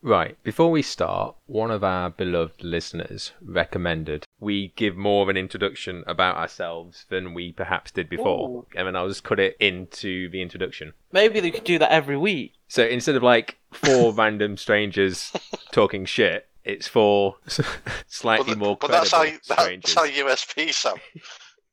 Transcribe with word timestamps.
Right, 0.00 0.40
before 0.44 0.70
we 0.70 0.82
start, 0.82 1.34
one 1.46 1.70
of 1.72 1.82
our 1.82 2.08
beloved 2.10 2.62
listeners 2.62 3.32
recommended 3.42 4.24
we 4.40 4.72
give 4.76 4.96
more 4.96 5.22
of 5.24 5.28
an 5.28 5.36
introduction 5.36 6.04
about 6.06 6.36
ourselves 6.36 7.04
than 7.08 7.34
we 7.34 7.50
perhaps 7.52 7.90
did 7.90 8.08
before. 8.08 8.48
Ooh. 8.48 8.66
And 8.76 8.86
then 8.86 8.94
I'll 8.94 9.08
just 9.08 9.24
cut 9.24 9.40
it 9.40 9.56
into 9.58 10.28
the 10.30 10.40
introduction. 10.40 10.92
Maybe 11.10 11.40
they 11.40 11.50
could 11.50 11.64
do 11.64 11.78
that 11.80 11.90
every 11.90 12.16
week. 12.16 12.54
So 12.68 12.84
instead 12.84 13.16
of 13.16 13.22
like 13.24 13.58
four 13.72 14.12
random 14.14 14.56
strangers 14.56 15.32
talking 15.72 16.04
shit, 16.04 16.46
it's 16.64 16.86
four 16.86 17.36
slightly 18.06 18.52
But, 18.52 18.58
more 18.58 18.76
but 18.76 18.90
credible 18.90 19.00
that's 19.00 19.10
how 19.10 19.24
that's 19.24 19.62
strangers. 19.62 19.96
our 19.96 20.06
USP, 20.06 20.72
Sam. 20.72 20.96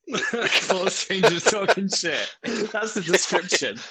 Four 0.07 0.89
strangers 0.89 1.43
talking 1.43 1.89
shit. 1.89 2.35
That's 2.71 2.93
the 2.95 3.01
description. 3.01 3.77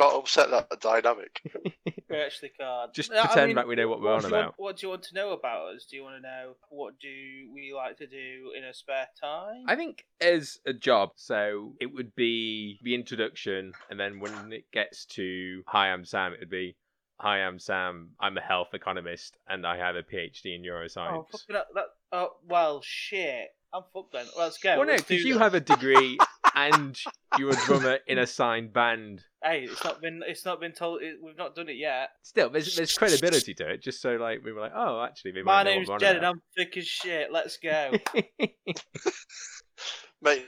We 0.00 0.06
can't 0.06 0.16
upset 0.18 0.50
that 0.50 0.80
dynamic. 0.80 1.42
We 2.08 2.16
actually 2.16 2.50
can't. 2.58 2.92
Just 2.92 3.12
Yeah, 3.12 3.22
I 3.22 3.26
pretend 3.26 3.46
mean, 3.48 3.56
like 3.56 3.66
we 3.68 3.76
know 3.76 3.86
what 3.86 4.00
we're 4.00 4.12
on 4.12 4.22
do 4.22 4.26
you 4.26 4.32
want- 4.32 4.44
about. 4.46 4.54
what 4.56 4.76
do 4.76 4.86
you 4.86 4.90
want 4.90 5.04
to 5.04 5.14
know 5.14 5.30
about 5.30 5.76
us? 5.76 5.86
Do 5.88 5.94
you 5.96 6.02
want 6.02 6.16
to 6.16 6.20
know 6.20 6.56
what 6.68 6.98
do 6.98 7.08
we 7.54 7.72
like 7.72 7.98
to 7.98 8.08
do 8.08 8.52
in 8.56 8.64
a 8.64 8.74
spare 8.74 9.06
time? 9.20 9.62
I 9.68 9.76
think 9.76 10.04
as 10.20 10.58
a 10.66 10.72
job, 10.72 11.10
so 11.14 11.74
it 11.80 11.86
would 11.94 12.16
be 12.16 12.80
the 12.82 12.96
introduction, 12.96 13.74
and 13.90 14.00
then 14.00 14.18
when 14.18 14.52
it 14.52 14.64
gets 14.72 15.04
to 15.16 15.62
"Hi, 15.68 15.92
I'm 15.92 16.04
Sam," 16.04 16.32
it 16.32 16.40
would 16.40 16.50
be 16.50 16.74
"Hi, 17.20 17.44
I'm 17.44 17.60
Sam. 17.60 18.10
I'm 18.18 18.36
a 18.36 18.40
health 18.40 18.74
economist, 18.74 19.36
and 19.48 19.64
I 19.64 19.76
have 19.76 19.94
a 19.94 20.02
PhD 20.02 20.56
in 20.56 20.62
oh, 20.62 20.72
neuroscience." 20.72 21.30
fucking 21.30 21.54
hell, 21.54 21.64
that. 21.76 21.86
Oh, 22.10 22.30
well, 22.48 22.80
shit. 22.82 23.50
I'm 23.72 23.84
fucked 23.92 24.14
then. 24.14 24.26
Let's 24.36 24.58
go. 24.58 24.78
well, 24.78 24.86
no, 24.88 24.96
because 24.96 25.22
you 25.22 25.38
have 25.38 25.54
a 25.54 25.60
degree 25.60 26.18
and 26.54 26.98
you're 27.38 27.50
a 27.50 27.56
drummer 27.66 27.98
in 28.06 28.18
a 28.18 28.26
signed 28.26 28.72
band. 28.72 29.22
Hey, 29.42 29.66
it's 29.70 29.82
not 29.84 30.00
been. 30.00 30.22
It's 30.26 30.44
not 30.44 30.60
been 30.60 30.72
told. 30.72 31.02
It, 31.02 31.16
we've 31.22 31.36
not 31.36 31.54
done 31.54 31.68
it 31.68 31.76
yet. 31.76 32.10
Still, 32.22 32.50
there's 32.50 32.76
there's 32.76 32.94
credibility 32.94 33.54
to 33.54 33.70
it. 33.70 33.82
Just 33.82 34.02
so 34.02 34.16
like 34.16 34.44
we 34.44 34.52
were 34.52 34.60
like, 34.60 34.72
oh, 34.74 35.02
actually, 35.02 35.32
they 35.32 35.42
My 35.42 35.62
might 35.62 35.70
know 35.70 35.76
name's 35.76 35.88
what 35.88 36.00
Jed, 36.00 36.16
and 36.16 36.26
I'm 36.26 36.42
thick 36.56 36.76
as 36.76 36.86
shit. 36.86 37.32
Let's 37.32 37.56
go. 37.56 37.92
Mate, 40.22 40.44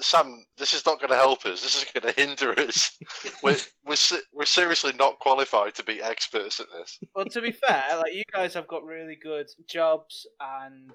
Sam, 0.00 0.44
this 0.56 0.72
is 0.72 0.86
not 0.86 1.00
going 1.00 1.10
to 1.10 1.16
help 1.16 1.44
us. 1.46 1.60
This 1.60 1.82
is 1.82 1.84
going 1.92 2.14
to 2.14 2.20
hinder 2.20 2.52
us. 2.60 2.96
We're, 3.42 3.56
we're, 3.84 3.96
we're 4.32 4.44
seriously 4.44 4.92
not 4.96 5.18
qualified 5.18 5.74
to 5.74 5.82
be 5.82 6.00
experts 6.00 6.60
at 6.60 6.66
this. 6.78 7.00
well, 7.12 7.24
to 7.24 7.40
be 7.40 7.50
fair, 7.50 7.82
like 7.96 8.14
you 8.14 8.22
guys 8.32 8.54
have 8.54 8.68
got 8.68 8.84
really 8.84 9.18
good 9.20 9.48
jobs 9.68 10.28
and 10.40 10.90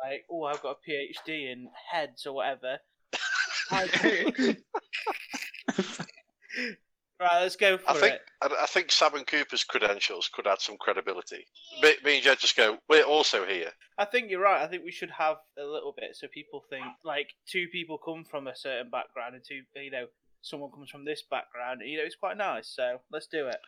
like, 0.00 0.24
oh, 0.30 0.44
I've 0.44 0.62
got 0.62 0.76
a 0.76 0.90
PhD 0.90 1.52
in 1.52 1.68
heads 1.90 2.24
or 2.26 2.34
whatever. 2.34 2.78
I- 3.72 4.56
right, 7.20 7.40
let's 7.40 7.56
go 7.56 7.78
for 7.78 7.90
I 7.90 7.94
think 7.94 8.14
it. 8.14 8.20
I, 8.42 8.48
I 8.62 8.66
think 8.66 8.92
Sam 8.92 9.14
and 9.14 9.26
Cooper's 9.26 9.64
credentials 9.64 10.28
could 10.32 10.46
add 10.46 10.60
some 10.60 10.76
credibility. 10.78 11.46
Me, 11.82 11.94
me 12.04 12.14
and 12.16 12.24
Jed 12.24 12.38
just 12.38 12.56
go, 12.56 12.78
we're 12.88 13.02
also 13.04 13.46
here. 13.46 13.70
I 13.98 14.04
think 14.04 14.30
you're 14.30 14.40
right. 14.40 14.62
I 14.62 14.68
think 14.68 14.84
we 14.84 14.92
should 14.92 15.10
have 15.10 15.36
a 15.58 15.64
little 15.64 15.94
bit 15.96 16.16
so 16.16 16.26
people 16.32 16.64
think 16.68 16.84
like 17.04 17.28
two 17.50 17.66
people 17.72 17.98
come 17.98 18.24
from 18.24 18.46
a 18.46 18.56
certain 18.56 18.90
background 18.90 19.34
and 19.34 19.44
two, 19.46 19.62
you 19.80 19.90
know, 19.90 20.06
someone 20.42 20.70
comes 20.70 20.90
from 20.90 21.04
this 21.04 21.22
background. 21.30 21.80
You 21.84 21.98
know, 21.98 22.04
it's 22.04 22.16
quite 22.16 22.36
nice. 22.36 22.68
So 22.68 23.00
let's 23.10 23.26
do 23.26 23.46
it. 23.48 23.58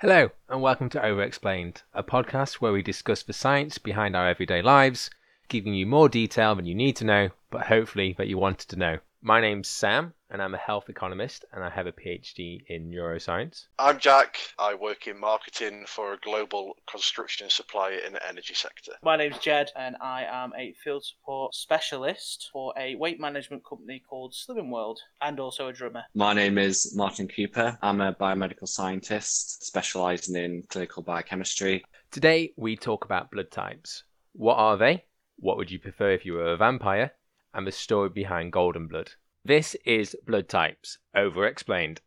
Hello, 0.00 0.30
and 0.48 0.60
welcome 0.60 0.88
to 0.90 1.04
Over 1.04 1.22
Explained, 1.22 1.82
a 1.94 2.02
podcast 2.02 2.54
where 2.54 2.72
we 2.72 2.82
discuss 2.82 3.22
the 3.22 3.32
science 3.32 3.78
behind 3.78 4.16
our 4.16 4.28
everyday 4.28 4.60
lives, 4.60 5.10
giving 5.48 5.74
you 5.74 5.86
more 5.86 6.08
detail 6.08 6.56
than 6.56 6.64
you 6.66 6.74
need 6.74 6.96
to 6.96 7.04
know, 7.04 7.28
but 7.50 7.66
hopefully 7.66 8.12
that 8.18 8.26
you 8.26 8.36
wanted 8.36 8.68
to 8.70 8.76
know. 8.76 8.98
My 9.24 9.40
name's 9.40 9.68
Sam, 9.68 10.14
and 10.30 10.42
I'm 10.42 10.54
a 10.54 10.58
health 10.58 10.88
economist, 10.88 11.44
and 11.52 11.62
I 11.62 11.70
have 11.70 11.86
a 11.86 11.92
PhD 11.92 12.64
in 12.66 12.90
neuroscience. 12.90 13.66
I'm 13.78 14.00
Jack. 14.00 14.36
I 14.58 14.74
work 14.74 15.06
in 15.06 15.20
marketing 15.20 15.84
for 15.86 16.12
a 16.12 16.18
global 16.18 16.74
construction 16.90 17.48
supplier 17.48 17.98
in 18.04 18.14
the 18.14 18.28
energy 18.28 18.54
sector. 18.54 18.94
My 19.00 19.14
name's 19.14 19.38
Jed, 19.38 19.70
and 19.76 19.94
I 20.00 20.24
am 20.24 20.52
a 20.58 20.74
field 20.82 21.04
support 21.04 21.54
specialist 21.54 22.50
for 22.52 22.74
a 22.76 22.96
weight 22.96 23.20
management 23.20 23.64
company 23.64 24.02
called 24.10 24.32
Slimming 24.34 24.70
World, 24.70 24.98
and 25.20 25.38
also 25.38 25.68
a 25.68 25.72
drummer. 25.72 26.02
My 26.16 26.32
name 26.32 26.58
is 26.58 26.92
Martin 26.96 27.28
Cooper. 27.28 27.78
I'm 27.80 28.00
a 28.00 28.14
biomedical 28.14 28.66
scientist 28.66 29.64
specializing 29.64 30.34
in 30.34 30.64
clinical 30.68 31.04
biochemistry. 31.04 31.84
Today, 32.10 32.54
we 32.56 32.74
talk 32.74 33.04
about 33.04 33.30
blood 33.30 33.52
types. 33.52 34.02
What 34.32 34.56
are 34.56 34.76
they? 34.76 35.04
What 35.36 35.58
would 35.58 35.70
you 35.70 35.78
prefer 35.78 36.10
if 36.10 36.26
you 36.26 36.32
were 36.32 36.54
a 36.54 36.56
vampire? 36.56 37.12
And 37.54 37.66
the 37.66 37.72
story 37.72 38.08
behind 38.08 38.52
golden 38.52 38.86
blood. 38.86 39.12
This 39.44 39.74
is 39.84 40.16
Blood 40.26 40.48
Types, 40.48 40.98
over 41.14 41.46
explained. 41.46 42.00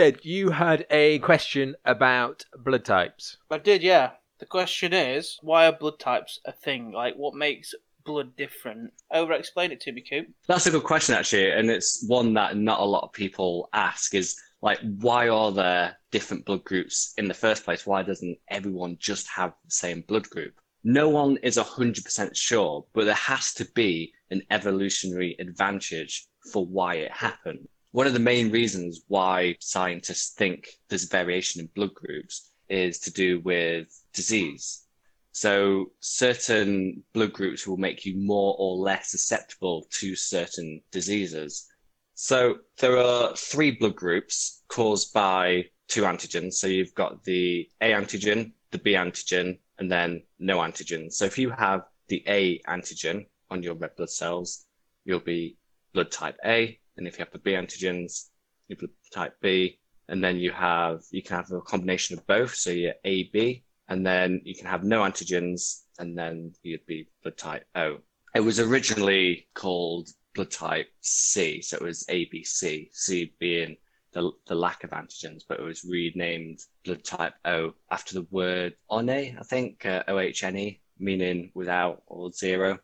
Jed, 0.00 0.24
you 0.24 0.48
had 0.48 0.86
a 0.88 1.18
question 1.18 1.76
about 1.84 2.46
blood 2.64 2.86
types. 2.86 3.36
I 3.50 3.58
did, 3.58 3.82
yeah. 3.82 4.12
The 4.38 4.46
question 4.46 4.94
is, 4.94 5.36
why 5.42 5.66
are 5.66 5.72
blood 5.72 5.98
types 5.98 6.40
a 6.46 6.52
thing? 6.52 6.90
Like, 6.92 7.16
what 7.16 7.34
makes 7.34 7.74
blood 8.06 8.34
different? 8.34 8.94
Over 9.12 9.34
explain 9.34 9.72
it 9.72 9.80
to 9.82 9.92
me, 9.92 10.00
Coop. 10.00 10.28
That's 10.48 10.64
a 10.64 10.70
good 10.70 10.84
question, 10.84 11.16
actually, 11.16 11.50
and 11.50 11.68
it's 11.68 12.02
one 12.08 12.32
that 12.32 12.56
not 12.56 12.80
a 12.80 12.84
lot 12.84 13.04
of 13.04 13.12
people 13.12 13.68
ask. 13.74 14.14
Is 14.14 14.40
like, 14.62 14.78
why 15.00 15.28
are 15.28 15.52
there 15.52 15.98
different 16.10 16.46
blood 16.46 16.64
groups 16.64 17.12
in 17.18 17.28
the 17.28 17.34
first 17.34 17.66
place? 17.66 17.86
Why 17.86 18.02
doesn't 18.02 18.38
everyone 18.48 18.96
just 18.98 19.28
have 19.28 19.52
the 19.66 19.70
same 19.70 20.02
blood 20.08 20.30
group? 20.30 20.54
No 20.82 21.10
one 21.10 21.36
is 21.42 21.58
hundred 21.58 22.06
percent 22.06 22.34
sure, 22.34 22.86
but 22.94 23.04
there 23.04 23.12
has 23.12 23.52
to 23.52 23.66
be 23.74 24.14
an 24.30 24.40
evolutionary 24.50 25.36
advantage 25.38 26.26
for 26.50 26.64
why 26.64 26.94
it 26.94 27.12
happened. 27.12 27.68
One 27.92 28.06
of 28.06 28.12
the 28.12 28.20
main 28.20 28.50
reasons 28.50 29.02
why 29.08 29.56
scientists 29.60 30.34
think 30.34 30.68
there's 30.88 31.04
variation 31.04 31.60
in 31.60 31.68
blood 31.74 31.94
groups 31.94 32.52
is 32.68 33.00
to 33.00 33.12
do 33.12 33.40
with 33.40 33.88
disease. 34.12 34.86
So 35.32 35.92
certain 36.00 37.02
blood 37.12 37.32
groups 37.32 37.66
will 37.66 37.76
make 37.76 38.04
you 38.04 38.16
more 38.16 38.54
or 38.58 38.76
less 38.76 39.10
susceptible 39.10 39.86
to 39.98 40.14
certain 40.14 40.82
diseases. 40.90 41.66
So 42.14 42.58
there 42.78 42.98
are 42.98 43.34
three 43.36 43.72
blood 43.72 43.96
groups 43.96 44.62
caused 44.68 45.12
by 45.12 45.66
two 45.88 46.02
antigens. 46.02 46.54
So 46.54 46.66
you've 46.66 46.94
got 46.94 47.24
the 47.24 47.68
A 47.80 47.92
antigen, 47.92 48.52
the 48.70 48.78
B 48.78 48.92
antigen, 48.92 49.58
and 49.78 49.90
then 49.90 50.22
no 50.38 50.58
antigen. 50.58 51.12
So 51.12 51.24
if 51.24 51.38
you 51.38 51.50
have 51.50 51.82
the 52.08 52.22
A 52.28 52.60
antigen 52.68 53.26
on 53.50 53.62
your 53.62 53.74
red 53.74 53.96
blood 53.96 54.10
cells, 54.10 54.66
you'll 55.04 55.20
be 55.20 55.56
blood 55.92 56.10
type 56.10 56.36
A. 56.44 56.79
And 56.96 57.06
if 57.06 57.18
you 57.18 57.24
have 57.24 57.32
the 57.32 57.38
B 57.38 57.52
antigens, 57.52 58.28
you're 58.68 58.76
blood 58.76 58.90
type 59.12 59.34
B. 59.40 59.78
And 60.08 60.22
then 60.22 60.36
you 60.36 60.50
have, 60.50 61.02
you 61.10 61.22
can 61.22 61.36
have 61.36 61.50
a 61.52 61.60
combination 61.60 62.18
of 62.18 62.26
both. 62.26 62.54
So 62.54 62.70
you're 62.70 62.94
AB, 63.04 63.62
and 63.88 64.06
then 64.06 64.40
you 64.44 64.54
can 64.54 64.66
have 64.66 64.84
no 64.84 65.02
antigens, 65.02 65.82
and 65.98 66.16
then 66.16 66.52
you'd 66.62 66.86
be 66.86 67.08
blood 67.22 67.36
type 67.36 67.66
O. 67.74 67.98
It 68.34 68.40
was 68.40 68.60
originally 68.60 69.48
called 69.54 70.08
blood 70.34 70.50
type 70.50 70.88
C, 71.00 71.60
so 71.60 71.76
it 71.76 71.82
was 71.82 72.04
ABC, 72.08 72.88
C 72.92 73.34
being 73.38 73.76
the, 74.12 74.30
the 74.46 74.54
lack 74.54 74.84
of 74.84 74.90
antigens, 74.90 75.42
but 75.48 75.58
it 75.58 75.64
was 75.64 75.84
renamed 75.84 76.60
blood 76.84 77.04
type 77.04 77.34
O 77.44 77.74
after 77.90 78.14
the 78.14 78.26
word 78.30 78.74
one, 78.86 79.10
I 79.10 79.32
think, 79.44 79.84
uh, 79.86 80.04
O-H-N-E, 80.08 80.80
meaning 80.98 81.50
without 81.54 82.02
or 82.06 82.32
zero. 82.32 82.78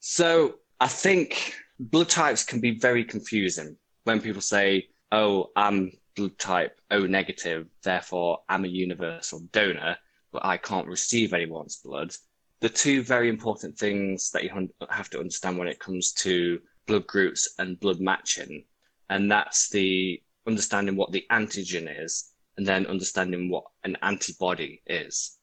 So 0.00 0.56
I 0.80 0.88
think 0.88 1.54
blood 1.78 2.08
types 2.08 2.44
can 2.44 2.60
be 2.60 2.78
very 2.78 3.04
confusing 3.04 3.76
when 4.04 4.20
people 4.20 4.42
say, 4.42 4.88
oh, 5.12 5.50
I'm 5.56 5.92
blood 6.16 6.38
type 6.38 6.80
O 6.90 7.06
negative, 7.06 7.66
therefore 7.82 8.40
I'm 8.48 8.64
a 8.64 8.68
universal 8.68 9.40
donor, 9.52 9.96
but 10.32 10.44
I 10.44 10.56
can't 10.56 10.88
receive 10.88 11.32
anyone's 11.32 11.76
blood. 11.76 12.12
The 12.60 12.68
two 12.68 13.02
very 13.02 13.28
important 13.28 13.78
things 13.78 14.30
that 14.32 14.42
you 14.42 14.68
have 14.90 15.10
to 15.10 15.20
understand 15.20 15.58
when 15.58 15.68
it 15.68 15.78
comes 15.78 16.12
to 16.14 16.60
blood 16.86 17.06
groups 17.06 17.54
and 17.58 17.78
blood 17.78 18.00
matching, 18.00 18.64
and 19.10 19.30
that's 19.30 19.68
the 19.68 20.20
understanding 20.46 20.96
what 20.96 21.12
the 21.12 21.24
antigen 21.30 22.02
is 22.02 22.32
and 22.56 22.66
then 22.66 22.86
understanding 22.86 23.48
what 23.48 23.64
an 23.84 23.96
antibody 24.02 24.82
is. 24.86 25.37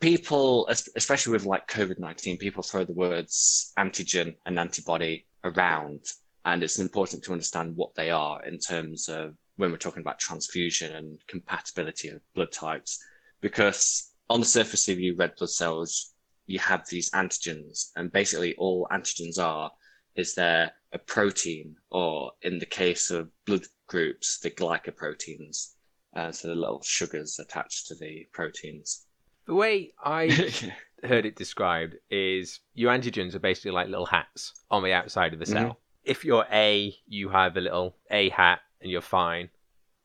People, 0.00 0.66
especially 0.68 1.32
with 1.32 1.44
like 1.44 1.68
COVID 1.68 1.98
19, 1.98 2.38
people 2.38 2.62
throw 2.62 2.84
the 2.84 2.92
words 2.92 3.72
antigen 3.78 4.34
and 4.46 4.58
antibody 4.58 5.26
around, 5.44 6.00
and 6.46 6.62
it's 6.62 6.78
important 6.78 7.22
to 7.24 7.32
understand 7.32 7.76
what 7.76 7.94
they 7.94 8.10
are 8.10 8.42
in 8.44 8.58
terms 8.58 9.10
of 9.10 9.34
when 9.56 9.70
we're 9.70 9.76
talking 9.76 10.00
about 10.00 10.18
transfusion 10.18 10.96
and 10.96 11.18
compatibility 11.26 12.08
of 12.08 12.22
blood 12.34 12.50
types, 12.50 12.98
because 13.42 14.12
on 14.30 14.40
the 14.40 14.46
surface 14.46 14.88
of 14.88 14.98
your 14.98 15.16
red 15.16 15.34
blood 15.36 15.50
cells, 15.50 16.14
you 16.46 16.58
have 16.58 16.88
these 16.88 17.10
antigens, 17.10 17.90
and 17.96 18.10
basically 18.10 18.54
all 18.56 18.88
antigens 18.90 19.38
are 19.38 19.70
is 20.14 20.34
there 20.34 20.72
a 20.92 20.98
protein, 20.98 21.76
or 21.90 22.32
in 22.40 22.58
the 22.58 22.66
case 22.66 23.10
of 23.10 23.30
blood 23.44 23.66
groups, 23.86 24.38
the 24.38 24.50
glycoproteins, 24.50 25.74
uh, 26.16 26.32
so 26.32 26.48
the 26.48 26.54
little 26.54 26.82
sugars 26.82 27.38
attached 27.38 27.86
to 27.86 27.94
the 27.94 28.26
proteins. 28.32 29.06
The 29.50 29.56
way 29.56 29.90
I 30.00 30.28
heard 31.02 31.26
it 31.26 31.34
described 31.34 31.96
is 32.08 32.60
your 32.74 32.92
antigens 32.92 33.34
are 33.34 33.40
basically 33.40 33.72
like 33.72 33.88
little 33.88 34.06
hats 34.06 34.52
on 34.70 34.84
the 34.84 34.92
outside 34.92 35.32
of 35.32 35.40
the 35.40 35.46
cell. 35.46 35.64
Mm-hmm. 35.64 36.04
If 36.04 36.24
you're 36.24 36.46
A, 36.52 36.94
you 37.08 37.30
have 37.30 37.56
a 37.56 37.60
little 37.60 37.96
A 38.12 38.28
hat 38.28 38.60
and 38.80 38.92
you're 38.92 39.00
fine. 39.00 39.48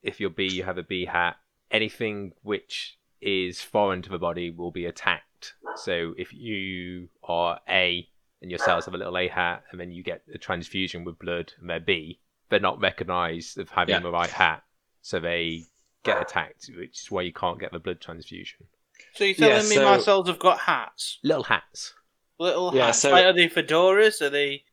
If 0.02 0.18
you're 0.18 0.30
B, 0.30 0.48
you 0.48 0.64
have 0.64 0.78
a 0.78 0.82
B 0.82 1.04
hat. 1.04 1.36
Anything 1.70 2.32
which 2.42 2.98
is 3.20 3.60
foreign 3.62 4.02
to 4.02 4.10
the 4.10 4.18
body 4.18 4.50
will 4.50 4.72
be 4.72 4.86
attacked. 4.86 5.54
So 5.76 6.12
if 6.18 6.32
you 6.34 7.08
are 7.22 7.60
A 7.68 8.04
and 8.42 8.50
your 8.50 8.58
cells 8.58 8.86
have 8.86 8.94
a 8.94 8.98
little 8.98 9.16
A 9.16 9.28
hat 9.28 9.62
and 9.70 9.80
then 9.80 9.92
you 9.92 10.02
get 10.02 10.22
a 10.34 10.38
transfusion 10.38 11.04
with 11.04 11.20
blood 11.20 11.52
and 11.60 11.70
they're 11.70 11.78
B, 11.78 12.18
they're 12.48 12.58
not 12.58 12.80
recognized 12.80 13.58
of 13.58 13.70
having 13.70 13.94
Yeah. 13.94 14.00
the 14.00 14.10
right 14.10 14.28
hat. 14.28 14.64
So 15.02 15.20
they 15.20 15.62
get 16.02 16.20
attacked, 16.20 16.68
which 16.76 17.02
is 17.02 17.12
why 17.12 17.22
you 17.22 17.32
can't 17.32 17.60
get 17.60 17.70
the 17.70 17.78
blood 17.78 18.00
transfusion. 18.00 18.66
So 19.14 19.24
you're 19.24 19.34
telling 19.34 19.62
Yeah, 19.70 19.78
me 19.78 19.84
my 19.84 19.98
cells 19.98 20.28
have 20.28 20.38
got 20.38 20.58
hats? 20.58 21.18
Little 21.24 21.44
hats. 21.44 21.92
Little 22.38 22.72
Yeah, 22.74 22.86
hats. 22.86 23.00
so- 23.00 23.10
Like, 23.10 23.24
are 23.24 23.32
they 23.32 23.48
fedoras? 23.48 24.20
Are 24.20 24.30
they? 24.30 24.64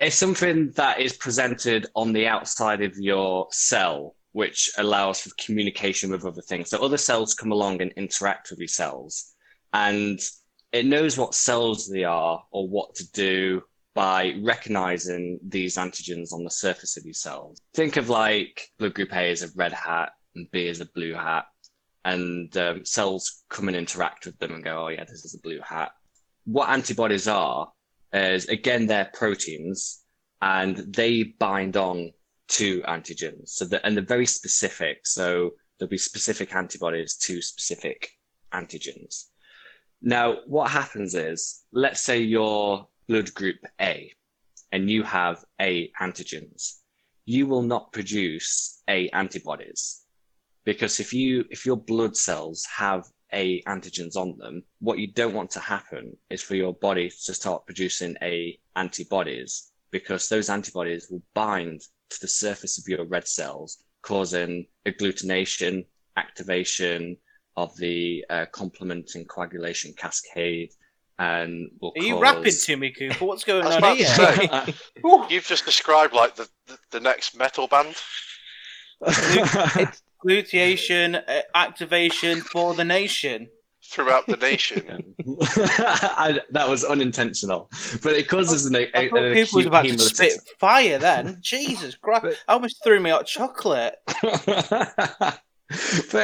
It's 0.00 0.16
something 0.16 0.70
that 0.72 1.00
is 1.00 1.14
presented 1.16 1.86
on 1.94 2.12
the 2.12 2.26
outside 2.26 2.80
of 2.82 2.96
your 2.96 3.48
cell, 3.50 4.16
which 4.32 4.70
allows 4.78 5.20
for 5.20 5.30
communication 5.38 6.10
with 6.10 6.24
other 6.24 6.42
things. 6.42 6.70
So 6.70 6.82
other 6.84 6.96
cells 6.96 7.34
come 7.34 7.52
along 7.52 7.82
and 7.82 7.92
interact 7.92 8.50
with 8.50 8.58
your 8.60 8.68
cells, 8.68 9.34
and 9.72 10.20
it 10.72 10.86
knows 10.86 11.18
what 11.18 11.34
cells 11.34 11.88
they 11.88 12.04
are 12.04 12.42
or 12.52 12.68
what 12.68 12.94
to 12.96 13.10
do 13.12 13.62
by 13.94 14.34
recognizing 14.42 15.38
these 15.46 15.76
antigens 15.76 16.32
on 16.32 16.42
the 16.42 16.50
surface 16.50 16.96
of 16.96 17.04
your 17.04 17.14
cells. 17.14 17.58
Think 17.74 17.96
of 17.96 18.08
like 18.08 18.70
blood 18.78 18.94
group 18.94 19.12
A 19.12 19.30
as 19.30 19.42
a 19.42 19.48
red 19.54 19.72
hat 19.72 20.12
and 20.34 20.50
B 20.50 20.68
as 20.68 20.80
a 20.80 20.86
blue 20.86 21.14
hat, 21.14 21.44
and 22.04 22.54
um, 22.56 22.84
cells 22.84 23.44
come 23.48 23.68
and 23.68 23.76
interact 23.76 24.26
with 24.26 24.38
them 24.38 24.54
and 24.54 24.64
go, 24.64 24.84
"Oh 24.84 24.88
yeah, 24.88 25.04
this 25.04 25.24
is 25.24 25.34
a 25.34 25.40
blue 25.40 25.60
hat." 25.60 25.92
What 26.44 26.68
antibodies 26.68 27.28
are 27.28 27.72
is 28.12 28.46
again 28.48 28.86
they're 28.86 29.10
proteins 29.14 30.02
and 30.42 30.76
they 30.76 31.22
bind 31.22 31.76
on 31.76 32.12
to 32.48 32.82
antigens. 32.82 33.48
So 33.48 33.64
that 33.66 33.82
and 33.84 33.96
they're 33.96 34.04
very 34.04 34.26
specific. 34.26 35.06
So 35.06 35.52
there'll 35.78 35.90
be 35.90 35.98
specific 35.98 36.54
antibodies 36.54 37.16
to 37.16 37.40
specific 37.40 38.10
antigens. 38.52 39.24
Now, 40.02 40.36
what 40.46 40.70
happens 40.70 41.14
is, 41.14 41.62
let's 41.72 42.02
say 42.02 42.20
you're 42.20 42.86
blood 43.08 43.32
group 43.32 43.56
A 43.80 44.12
and 44.70 44.90
you 44.90 45.02
have 45.02 45.44
A 45.60 45.90
antigens. 46.00 46.80
You 47.24 47.46
will 47.46 47.62
not 47.62 47.92
produce 47.92 48.82
A 48.88 49.08
antibodies 49.10 50.03
because 50.64 51.00
if 51.00 51.12
you 51.12 51.44
if 51.50 51.66
your 51.66 51.76
blood 51.76 52.16
cells 52.16 52.64
have 52.76 53.04
A 53.32 53.62
antigens 53.62 54.16
on 54.16 54.36
them, 54.38 54.62
what 54.80 54.98
you 54.98 55.08
don't 55.12 55.34
want 55.34 55.50
to 55.52 55.60
happen 55.60 56.16
is 56.30 56.42
for 56.42 56.54
your 56.54 56.74
body 56.74 57.10
to 57.24 57.34
start 57.34 57.66
producing 57.66 58.16
A 58.22 58.58
antibodies 58.76 59.70
because 59.90 60.28
those 60.28 60.50
antibodies 60.50 61.08
will 61.10 61.22
bind 61.34 61.80
to 62.10 62.20
the 62.20 62.28
surface 62.28 62.78
of 62.78 62.84
your 62.88 63.04
red 63.04 63.28
cells, 63.28 63.84
causing 64.02 64.66
agglutination, 64.86 65.86
activation 66.16 67.16
of 67.56 67.76
the 67.76 68.24
uh, 68.30 68.46
complement 68.52 69.14
and 69.14 69.28
coagulation 69.28 69.94
cascade, 69.96 70.70
and 71.18 71.70
will 71.80 71.92
Are 71.96 72.02
you 72.02 72.14
cause... 72.14 72.22
rapping 72.22 72.52
to 72.52 72.76
me, 72.76 72.90
Cooper? 72.90 73.24
What's 73.24 73.44
going 73.44 73.64
on 73.64 73.96
here? 73.96 74.06
say. 74.06 74.74
Ooh, 75.06 75.24
You've 75.28 75.46
just 75.46 75.64
described 75.64 76.12
like 76.12 76.34
the, 76.34 76.48
the, 76.66 76.78
the 76.90 77.00
next 77.00 77.36
metal 77.36 77.68
band. 77.68 77.94
Gluteation, 80.24 81.16
uh, 81.16 81.40
activation 81.54 82.40
for 82.40 82.74
the 82.74 82.84
nation. 82.84 83.48
throughout 83.86 84.26
the 84.26 84.36
nation. 84.38 85.14
I, 85.28 86.40
that 86.50 86.68
was 86.68 86.84
unintentional, 86.84 87.70
but 88.02 88.14
it 88.14 88.28
causes 88.28 88.64
an, 88.66 88.74
a, 88.76 88.88
I 88.94 89.02
an 89.02 89.10
thought 89.10 89.24
acute 89.24 89.46
people 89.46 89.56
was 89.58 89.66
about 89.66 89.84
to 89.84 89.90
hemolytic- 89.92 90.14
spit 90.14 90.32
fire 90.58 90.98
then. 90.98 91.38
Jesus 91.42 91.94
Christ. 91.94 92.22
But- 92.22 92.38
I 92.48 92.52
almost 92.54 92.82
threw 92.82 92.98
me 93.00 93.10
hot 93.10 93.26
chocolate. 93.26 93.96
but 94.22 95.40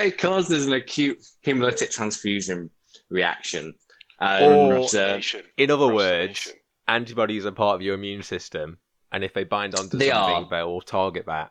it 0.07 0.19
causes 0.19 0.67
an 0.67 0.73
acute 0.73 1.19
hemolytic 1.47 1.91
transfusion 1.91 2.71
reaction. 3.11 3.75
And, 4.21 4.45
Or- 4.45 4.87
uh, 4.97 5.21
In 5.57 5.71
other 5.71 5.89
words, 5.93 6.53
antibodies 6.89 7.47
are 7.47 7.53
part 7.53 7.77
of 7.77 7.83
your 7.83 7.95
immune 7.95 8.23
system, 8.23 8.79
and 9.13 9.25
if 9.25 9.33
they 9.35 9.45
bind 9.45 9.75
onto 9.75 9.97
They 9.97 10.09
something, 10.11 10.45
are. 10.45 10.49
they'll 10.51 10.81
target 10.81 11.27
that 11.27 11.51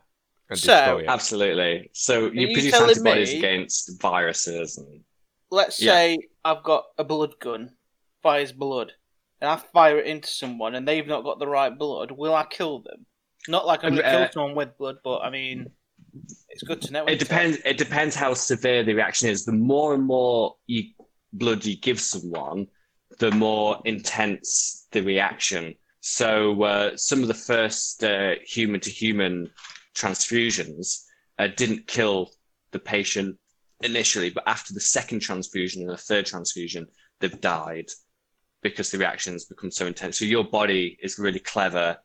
So- 0.56 0.74
destroy 0.74 1.00
it. 1.02 1.08
absolutely. 1.08 1.90
So 1.92 2.26
you, 2.26 2.48
you 2.48 2.54
produce 2.54 2.70
telling 2.72 2.90
antibodies 2.90 3.32
me- 3.32 3.38
against 3.38 4.00
viruses 4.00 4.78
and 4.78 5.00
Let's 5.52 5.82
Yeah. 5.82 5.92
say 5.92 6.18
I've 6.44 6.62
got 6.62 6.84
a 6.96 7.02
blood 7.02 7.34
gun, 7.40 7.74
fires 8.22 8.52
blood, 8.52 8.92
and 9.40 9.50
I 9.50 9.56
fire 9.56 9.98
it 9.98 10.06
into 10.06 10.28
someone 10.28 10.76
and 10.76 10.86
they've 10.86 11.06
not 11.06 11.24
got 11.24 11.40
the 11.40 11.46
right 11.48 11.76
blood. 11.76 12.12
Will 12.12 12.34
I 12.34 12.44
kill 12.44 12.80
them? 12.82 13.04
Not 13.48 13.66
like 13.66 13.82
I'm 13.82 13.94
going 13.94 14.04
to 14.04 14.08
Uh, 14.08 14.18
kill 14.26 14.32
someone 14.32 14.54
with 14.54 14.78
blood, 14.78 14.98
but 15.02 15.18
I 15.22 15.30
mean, 15.30 15.72
it's 16.50 16.62
good 16.62 16.80
to 16.82 16.92
know. 16.92 17.04
it 17.04 17.14
isn't 17.14 17.18
depends. 17.28 17.58
It 17.64 17.78
depends 17.78 18.14
how 18.14 18.32
severe 18.34 18.84
the 18.84 18.94
reaction 18.94 19.28
is. 19.28 19.44
The 19.44 19.52
more 19.52 19.92
and 19.94 20.04
more 20.04 20.56
you, 20.68 20.84
blood 21.32 21.64
you 21.64 21.76
give 21.76 21.98
someone, 22.00 22.68
the 23.18 23.32
more 23.32 23.80
intense 23.84 24.86
the 24.92 25.00
reaction. 25.02 25.74
So 26.00 26.62
uh, 26.62 26.96
some 26.96 27.22
of 27.22 27.28
the 27.28 27.34
first 27.34 28.04
uh, 28.04 28.34
human-to-human 28.46 29.50
transfusions 29.94 31.04
uh, 31.38 31.48
didn't 31.56 31.86
kill 31.86 32.30
the 32.72 32.78
patient 32.78 33.36
initially, 33.82 34.30
but 34.30 34.44
after 34.46 34.74
the 34.74 34.80
second 34.80 35.20
transfusion 35.20 35.82
and 35.82 35.90
the 35.90 35.96
third 35.96 36.26
transfusion, 36.26 36.86
they've 37.20 37.40
died 37.40 37.86
because 38.62 38.90
the 38.90 38.98
reactions 38.98 39.46
become 39.46 39.70
so 39.70 39.86
intense. 39.86 40.18
So 40.18 40.24
your 40.24 40.44
body 40.44 40.98
is 41.02 41.18
really 41.18 41.38
clever 41.38 41.96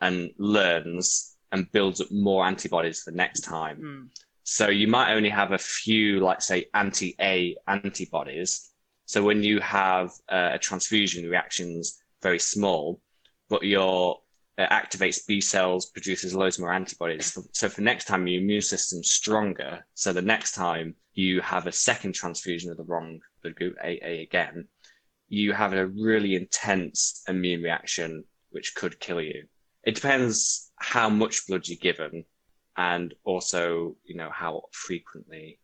and 0.00 0.30
learns 0.38 1.36
and 1.52 1.70
builds 1.72 2.00
up 2.00 2.10
more 2.10 2.44
antibodies 2.44 3.04
the 3.04 3.12
next 3.12 3.40
time. 3.40 3.76
Hmm. 3.76 4.06
So 4.42 4.68
you 4.68 4.88
might 4.88 5.14
only 5.14 5.28
have 5.28 5.52
a 5.52 5.58
few, 5.58 6.20
like 6.20 6.42
say, 6.42 6.66
anti-A 6.74 7.56
antibodies. 7.68 8.70
So 9.06 9.22
when 9.22 9.42
you 9.42 9.60
have 9.60 10.10
uh, 10.28 10.50
a 10.54 10.58
transfusion, 10.58 11.22
the 11.22 11.28
reaction's 11.28 12.02
very 12.22 12.38
small, 12.38 13.00
but 13.48 13.62
your 13.62 14.19
uh, 14.60 14.68
activates 14.68 15.26
B 15.26 15.40
cells, 15.40 15.86
produces 15.86 16.34
loads 16.34 16.58
more 16.58 16.72
antibodies. 16.72 17.36
So 17.52 17.68
for 17.68 17.80
next 17.80 18.04
time, 18.06 18.26
your 18.26 18.40
immune 18.42 18.60
system's 18.62 19.10
stronger. 19.10 19.86
So 19.94 20.12
the 20.12 20.22
next 20.22 20.54
time 20.54 20.94
you 21.14 21.40
have 21.40 21.66
a 21.66 21.72
second 21.72 22.14
transfusion 22.14 22.70
of 22.70 22.76
the 22.76 22.84
wrong 22.84 23.20
blood 23.42 23.56
group, 23.56 23.76
AA 23.82 24.22
again, 24.28 24.68
you 25.28 25.52
have 25.52 25.72
a 25.72 25.86
really 25.86 26.34
intense 26.34 27.22
immune 27.28 27.62
reaction, 27.62 28.24
which 28.50 28.74
could 28.74 28.98
kill 29.00 29.20
you. 29.20 29.44
It 29.84 29.94
depends 29.94 30.70
how 30.76 31.08
much 31.08 31.46
blood 31.46 31.66
you're 31.68 31.78
given 31.80 32.24
and 32.76 33.14
also, 33.24 33.96
you 34.04 34.16
know, 34.16 34.30
how 34.32 34.62
frequently. 34.72 35.58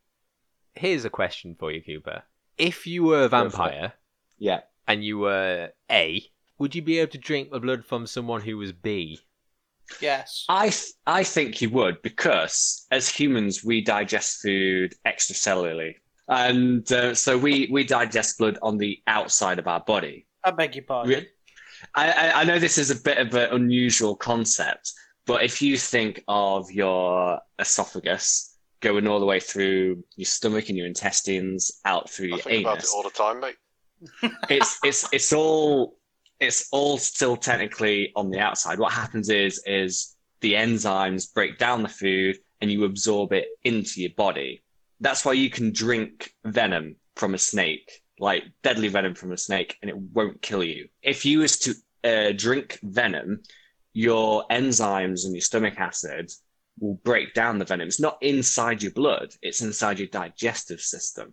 Here's 0.74 1.04
a 1.04 1.10
question 1.10 1.56
for 1.58 1.72
you, 1.72 1.82
Cooper. 1.82 2.22
If 2.58 2.86
you 2.86 3.04
were 3.04 3.24
a 3.24 3.28
Go 3.28 3.40
for 3.40 3.46
it. 3.46 3.50
vampire 3.50 3.92
Yeah. 4.38 4.60
and 4.88 5.04
you 5.04 5.18
were 5.18 5.70
A, 5.90 6.22
would 6.58 6.74
you 6.74 6.82
be 6.82 6.98
able 6.98 7.12
to 7.12 7.18
drink 7.18 7.50
the 7.50 7.60
blood 7.60 7.84
from 7.84 8.06
someone 8.06 8.40
who 8.40 8.56
was 8.56 8.72
B? 8.72 9.20
Yes. 10.00 10.44
I 10.48 10.70
th- 10.70 10.92
I 11.06 11.22
think 11.22 11.60
you 11.60 11.70
would 11.70 12.02
because 12.02 12.86
as 12.90 13.08
humans 13.08 13.64
we 13.64 13.82
digest 13.82 14.40
food 14.42 14.94
extracellularly, 15.06 15.94
and 16.28 16.90
uh, 16.90 17.14
so 17.14 17.38
we 17.38 17.68
we 17.70 17.84
digest 17.84 18.38
blood 18.38 18.58
on 18.62 18.78
the 18.78 19.00
outside 19.06 19.58
of 19.58 19.68
our 19.68 19.80
body. 19.80 20.26
I 20.42 20.50
beg 20.50 20.74
your 20.74 20.84
pardon. 20.84 21.12
Re- 21.12 21.28
I, 21.94 22.10
I 22.10 22.40
I 22.40 22.44
know 22.44 22.58
this 22.58 22.78
is 22.78 22.90
a 22.90 23.00
bit 23.00 23.18
of 23.18 23.32
an 23.34 23.52
unusual 23.52 24.16
concept, 24.16 24.92
but 25.24 25.44
if 25.44 25.62
you 25.62 25.76
think 25.76 26.24
of 26.26 26.70
your 26.72 27.38
esophagus 27.60 28.56
going 28.80 29.06
all 29.06 29.20
the 29.20 29.26
way 29.26 29.40
through 29.40 30.02
your 30.16 30.26
stomach 30.26 30.68
and 30.68 30.76
your 30.76 30.86
intestines 30.86 31.80
out 31.84 32.10
through 32.10 32.26
I 32.26 32.28
your 32.30 32.38
think 32.38 32.64
about 32.64 32.78
it 32.78 32.80
anus, 32.80 32.92
all 32.92 33.02
the 33.04 33.10
time, 33.10 33.40
mate. 33.40 33.56
it's 34.50 34.78
it's 34.82 35.08
it's 35.12 35.32
all 35.32 35.96
it's 36.40 36.68
all 36.70 36.98
still 36.98 37.36
technically 37.36 38.12
on 38.14 38.30
the 38.30 38.38
outside. 38.38 38.78
What 38.78 38.92
happens 38.92 39.28
is 39.28 39.62
is 39.66 40.16
the 40.40 40.54
enzymes 40.54 41.32
break 41.32 41.58
down 41.58 41.82
the 41.82 41.88
food 41.88 42.38
and 42.60 42.70
you 42.70 42.84
absorb 42.84 43.32
it 43.32 43.48
into 43.64 44.00
your 44.00 44.10
body. 44.16 44.62
That's 45.00 45.24
why 45.24 45.32
you 45.32 45.50
can 45.50 45.72
drink 45.72 46.32
venom 46.44 46.96
from 47.16 47.34
a 47.34 47.38
snake, 47.38 48.02
like 48.18 48.44
deadly 48.62 48.88
venom 48.88 49.14
from 49.14 49.32
a 49.32 49.36
snake, 49.36 49.76
and 49.80 49.90
it 49.90 49.96
won't 49.96 50.42
kill 50.42 50.62
you. 50.62 50.88
If 51.02 51.24
you 51.24 51.40
was 51.40 51.58
to 51.60 51.74
uh, 52.04 52.32
drink 52.36 52.78
venom, 52.82 53.42
your 53.92 54.44
enzymes 54.50 55.24
and 55.24 55.34
your 55.34 55.40
stomach 55.40 55.78
acid 55.78 56.30
will 56.78 57.00
break 57.02 57.32
down 57.34 57.58
the 57.58 57.64
venom. 57.64 57.88
It's 57.88 58.00
not 58.00 58.18
inside 58.20 58.82
your 58.82 58.92
blood, 58.92 59.30
it's 59.42 59.62
inside 59.62 59.98
your 59.98 60.08
digestive 60.08 60.80
system. 60.80 61.32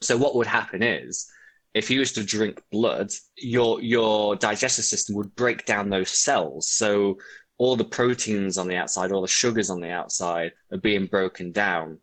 So 0.00 0.16
what 0.16 0.36
would 0.36 0.46
happen 0.46 0.82
is 0.82 1.28
if 1.74 1.90
you 1.90 1.98
used 1.98 2.14
to 2.14 2.24
drink 2.24 2.62
blood, 2.70 3.10
your 3.36 3.80
your 3.82 4.36
digestive 4.36 4.84
system 4.84 5.16
would 5.16 5.34
break 5.34 5.64
down 5.66 5.90
those 5.90 6.10
cells. 6.10 6.70
So 6.70 7.18
all 7.58 7.76
the 7.76 7.84
proteins 7.84 8.58
on 8.58 8.66
the 8.68 8.76
outside, 8.76 9.12
all 9.12 9.22
the 9.22 9.28
sugars 9.28 9.70
on 9.70 9.80
the 9.80 9.90
outside 9.90 10.52
are 10.72 10.78
being 10.78 11.06
broken 11.06 11.52
down. 11.52 11.98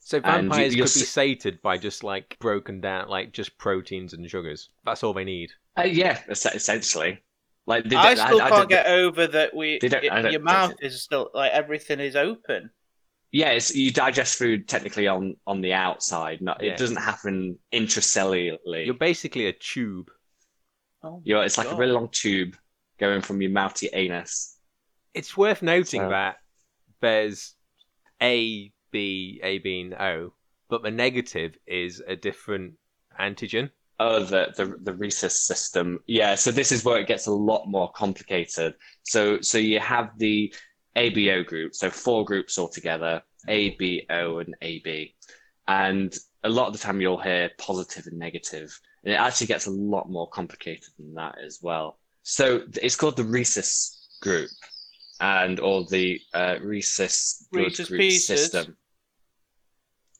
So 0.00 0.20
vampires 0.20 0.74
you'll 0.74 0.86
could 0.86 0.94
be 0.94 1.00
sated 1.00 1.60
by 1.62 1.78
just 1.78 2.04
like 2.04 2.36
broken 2.38 2.80
down, 2.80 3.08
like 3.08 3.32
just 3.32 3.58
proteins 3.58 4.12
and 4.14 4.28
sugars. 4.30 4.70
That's 4.84 5.02
all 5.02 5.12
they 5.12 5.24
need. 5.24 5.50
Uh, 5.78 5.82
yeah, 5.82 6.20
essentially. 6.28 7.22
Like 7.66 7.84
they 7.88 7.96
I 7.96 8.14
still 8.14 8.40
I 8.40 8.48
can't 8.48 8.52
don't- 8.60 8.68
get 8.68 8.86
over 8.86 9.26
that 9.26 9.54
we 9.54 9.80
They 9.80 9.88
don't- 9.88 10.04
I 10.08 10.14
y- 10.14 10.22
don't- 10.22 10.32
your 10.32 10.40
mouth 10.42 10.74
is 10.80 11.02
still 11.02 11.30
like 11.34 11.50
everything 11.50 11.98
is 11.98 12.14
open. 12.14 12.70
Yeah, 13.32 13.50
it's, 13.50 13.74
you 13.74 13.92
digest 13.92 14.38
food 14.38 14.68
technically 14.68 15.08
on 15.08 15.36
on 15.46 15.60
the 15.60 15.72
outside. 15.74 16.40
Not 16.40 16.62
Yeah. 16.62 16.72
it 16.72 16.78
doesn't 16.78 16.96
happen 16.96 17.58
intracellularly. 17.72 18.86
You're 18.86 18.94
basically 18.94 19.46
a 19.46 19.52
tube. 19.52 20.10
Oh, 21.02 21.20
You're, 21.24 21.44
it's 21.44 21.58
like 21.58 21.66
a 21.66 21.70
God. 21.70 21.78
really 21.78 21.92
long 21.92 22.08
tube 22.10 22.56
going 22.98 23.20
from 23.20 23.40
your 23.42 23.50
mouth 23.50 23.74
to 23.74 23.86
your 23.86 23.94
anus. 23.94 24.56
It's 25.14 25.36
worth 25.36 25.62
noting 25.62 26.02
So- 26.02 26.08
that 26.10 26.36
there's 27.00 27.54
A, 28.22 28.72
B, 28.90 29.40
A, 29.42 29.58
B, 29.58 29.80
and 29.82 29.94
O, 29.94 30.32
but 30.68 30.82
the 30.82 30.90
negative 30.90 31.56
is 31.66 32.02
a 32.06 32.16
different 32.16 32.74
antigen. 33.20 33.70
Oh, 33.98 34.22
the, 34.24 34.52
the 34.56 34.76
the 34.82 34.92
rhesus 34.92 35.46
system. 35.46 36.00
Yeah, 36.06 36.34
so 36.34 36.50
this 36.50 36.70
is 36.70 36.84
where 36.84 36.98
it 36.98 37.06
gets 37.06 37.26
a 37.26 37.32
lot 37.32 37.66
more 37.66 37.90
complicated. 37.92 38.74
So 39.04 39.40
so 39.40 39.56
you 39.58 39.80
have 39.80 40.10
the 40.18 40.52
ABO 40.96 41.44
group, 41.46 41.74
so 41.74 41.90
four 41.90 42.24
groups 42.24 42.58
altogether, 42.58 43.22
ABO 43.48 44.44
and 44.44 44.56
AB. 44.62 45.14
And 45.68 46.16
a 46.44 46.48
lot 46.48 46.68
of 46.68 46.72
the 46.72 46.78
time 46.78 47.00
you'll 47.00 47.20
hear 47.20 47.50
positive 47.58 48.06
and 48.06 48.18
negative. 48.18 48.78
And 49.04 49.12
it 49.12 49.16
actually 49.16 49.48
gets 49.48 49.66
a 49.66 49.70
lot 49.70 50.10
more 50.10 50.28
complicated 50.28 50.88
than 50.98 51.14
that 51.14 51.36
as 51.44 51.60
well. 51.62 51.98
So 52.22 52.62
it's 52.82 52.96
called 52.96 53.16
the 53.16 53.24
rhesus 53.24 54.08
group 54.20 54.50
and 55.20 55.60
or 55.60 55.84
the 55.84 56.20
uh, 56.34 56.56
rhesus 56.62 57.46
blood 57.52 57.64
Rhesus 57.64 57.88
group 57.88 58.00
pieces. 58.00 58.40
system. 58.40 58.76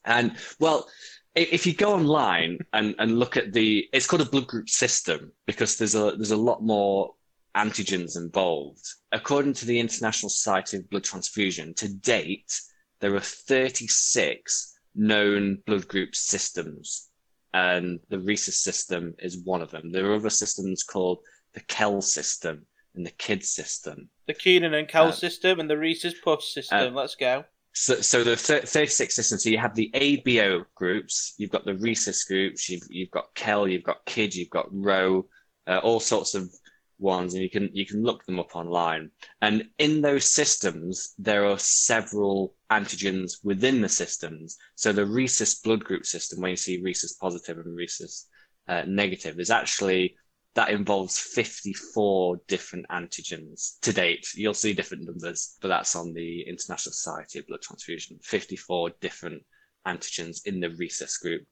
And 0.04 0.36
well, 0.60 0.88
if 1.34 1.66
you 1.66 1.74
go 1.74 1.92
online 1.94 2.58
and, 2.72 2.94
and 2.98 3.18
look 3.18 3.36
at 3.36 3.52
the, 3.52 3.88
it's 3.92 4.06
called 4.06 4.22
a 4.22 4.30
blood 4.30 4.46
group 4.46 4.68
system 4.68 5.32
because 5.46 5.76
there's 5.76 5.94
a 5.94 6.12
there's 6.16 6.30
a 6.30 6.36
lot 6.36 6.62
more 6.62 7.14
antigens 7.56 8.16
involved. 8.16 8.86
According 9.12 9.54
to 9.54 9.66
the 9.66 9.80
International 9.80 10.30
Society 10.30 10.76
of 10.76 10.90
Blood 10.90 11.04
Transfusion, 11.04 11.74
to 11.74 11.88
date 11.88 12.60
there 13.00 13.14
are 13.14 13.20
36 13.20 14.78
known 14.94 15.58
blood 15.66 15.86
group 15.88 16.14
systems, 16.14 17.08
and 17.52 18.00
the 18.08 18.18
rhesus 18.18 18.58
system 18.58 19.14
is 19.18 19.38
one 19.38 19.62
of 19.62 19.70
them. 19.70 19.90
There 19.90 20.10
are 20.10 20.14
other 20.16 20.30
systems 20.30 20.82
called 20.82 21.18
the 21.54 21.60
Kell 21.60 22.00
system 22.00 22.66
and 22.94 23.04
the 23.04 23.10
Kidd 23.10 23.44
system. 23.44 24.08
The 24.26 24.34
Kenan 24.34 24.74
and 24.74 24.88
Kel 24.88 25.08
Uh, 25.08 25.12
system 25.12 25.60
and 25.60 25.68
the 25.68 25.76
Rhesus 25.76 26.14
Puss 26.22 26.52
system. 26.52 26.94
Let's 26.94 27.14
go. 27.14 27.44
So, 27.72 28.00
so 28.00 28.24
the 28.24 28.36
thir- 28.36 28.62
36 28.62 29.14
systems. 29.14 29.42
So 29.42 29.50
you 29.50 29.58
have 29.58 29.74
the 29.74 29.90
ABO 29.94 30.64
groups, 30.74 31.34
you've 31.36 31.50
got 31.50 31.66
the 31.66 31.74
rhesus 31.74 32.24
groups, 32.24 32.70
you've 32.70 32.86
you've 32.88 33.10
got 33.10 33.34
Kell, 33.34 33.68
you've 33.68 33.82
got 33.82 34.04
Kidd, 34.06 34.34
you've 34.34 34.48
got 34.50 34.66
Row, 34.70 35.26
uh, 35.66 35.80
all 35.82 36.00
sorts 36.00 36.34
of 36.34 36.50
ones, 36.98 37.34
and 37.34 37.42
you 37.42 37.50
can 37.50 37.70
you 37.72 37.86
can 37.86 38.02
look 38.02 38.24
them 38.24 38.40
up 38.40 38.56
online. 38.56 39.10
And 39.42 39.68
in 39.78 40.00
those 40.00 40.24
systems, 40.24 41.14
there 41.18 41.46
are 41.46 41.58
several 41.58 42.54
antigens 42.70 43.44
within 43.44 43.80
the 43.80 43.88
systems. 43.88 44.56
So 44.74 44.92
the 44.92 45.06
rhesus 45.06 45.56
blood 45.56 45.84
group 45.84 46.06
system, 46.06 46.40
where 46.40 46.50
you 46.50 46.56
see 46.56 46.82
rhesus 46.82 47.14
positive 47.14 47.58
and 47.58 47.76
rhesus 47.76 48.28
uh, 48.68 48.82
negative, 48.86 49.36
there's 49.36 49.50
actually 49.50 50.16
that 50.54 50.70
involves 50.70 51.18
54 51.18 52.38
different 52.48 52.86
antigens 52.88 53.78
to 53.82 53.92
date. 53.92 54.26
You'll 54.34 54.54
see 54.54 54.72
different 54.72 55.04
numbers, 55.04 55.58
but 55.60 55.68
that's 55.68 55.94
on 55.94 56.14
the 56.14 56.40
International 56.48 56.94
Society 56.94 57.40
of 57.40 57.46
Blood 57.46 57.60
Transfusion. 57.60 58.18
54 58.22 58.92
different 59.02 59.42
antigens 59.86 60.46
in 60.46 60.60
the 60.60 60.70
rhesus 60.70 61.18
group. 61.18 61.42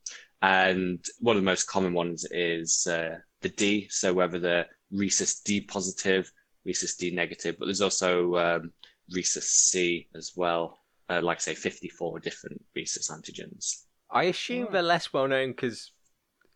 And 0.40 1.04
one 1.20 1.36
of 1.36 1.42
the 1.42 1.46
most 1.46 1.64
common 1.64 1.92
ones 1.92 2.26
is 2.30 2.86
uh, 2.86 3.16
the 3.42 3.50
D. 3.50 3.88
So 3.90 4.12
whether 4.12 4.38
the 4.38 4.66
rhesus 4.94 5.40
D 5.40 5.60
positive, 5.60 6.30
rhesus 6.64 6.96
D 6.96 7.10
negative, 7.10 7.56
but 7.58 7.66
there's 7.66 7.80
also 7.82 8.36
um, 8.36 8.72
rhesus 9.14 9.50
C 9.50 10.08
as 10.14 10.32
well. 10.36 10.78
Uh, 11.10 11.20
like 11.22 11.38
I 11.38 11.40
say, 11.40 11.54
54 11.54 12.20
different 12.20 12.64
rhesus 12.74 13.10
antigens. 13.10 13.82
I 14.10 14.24
assume 14.24 14.66
Oh. 14.68 14.72
they're 14.72 14.82
less 14.82 15.12
well 15.12 15.28
known 15.28 15.50
because 15.50 15.92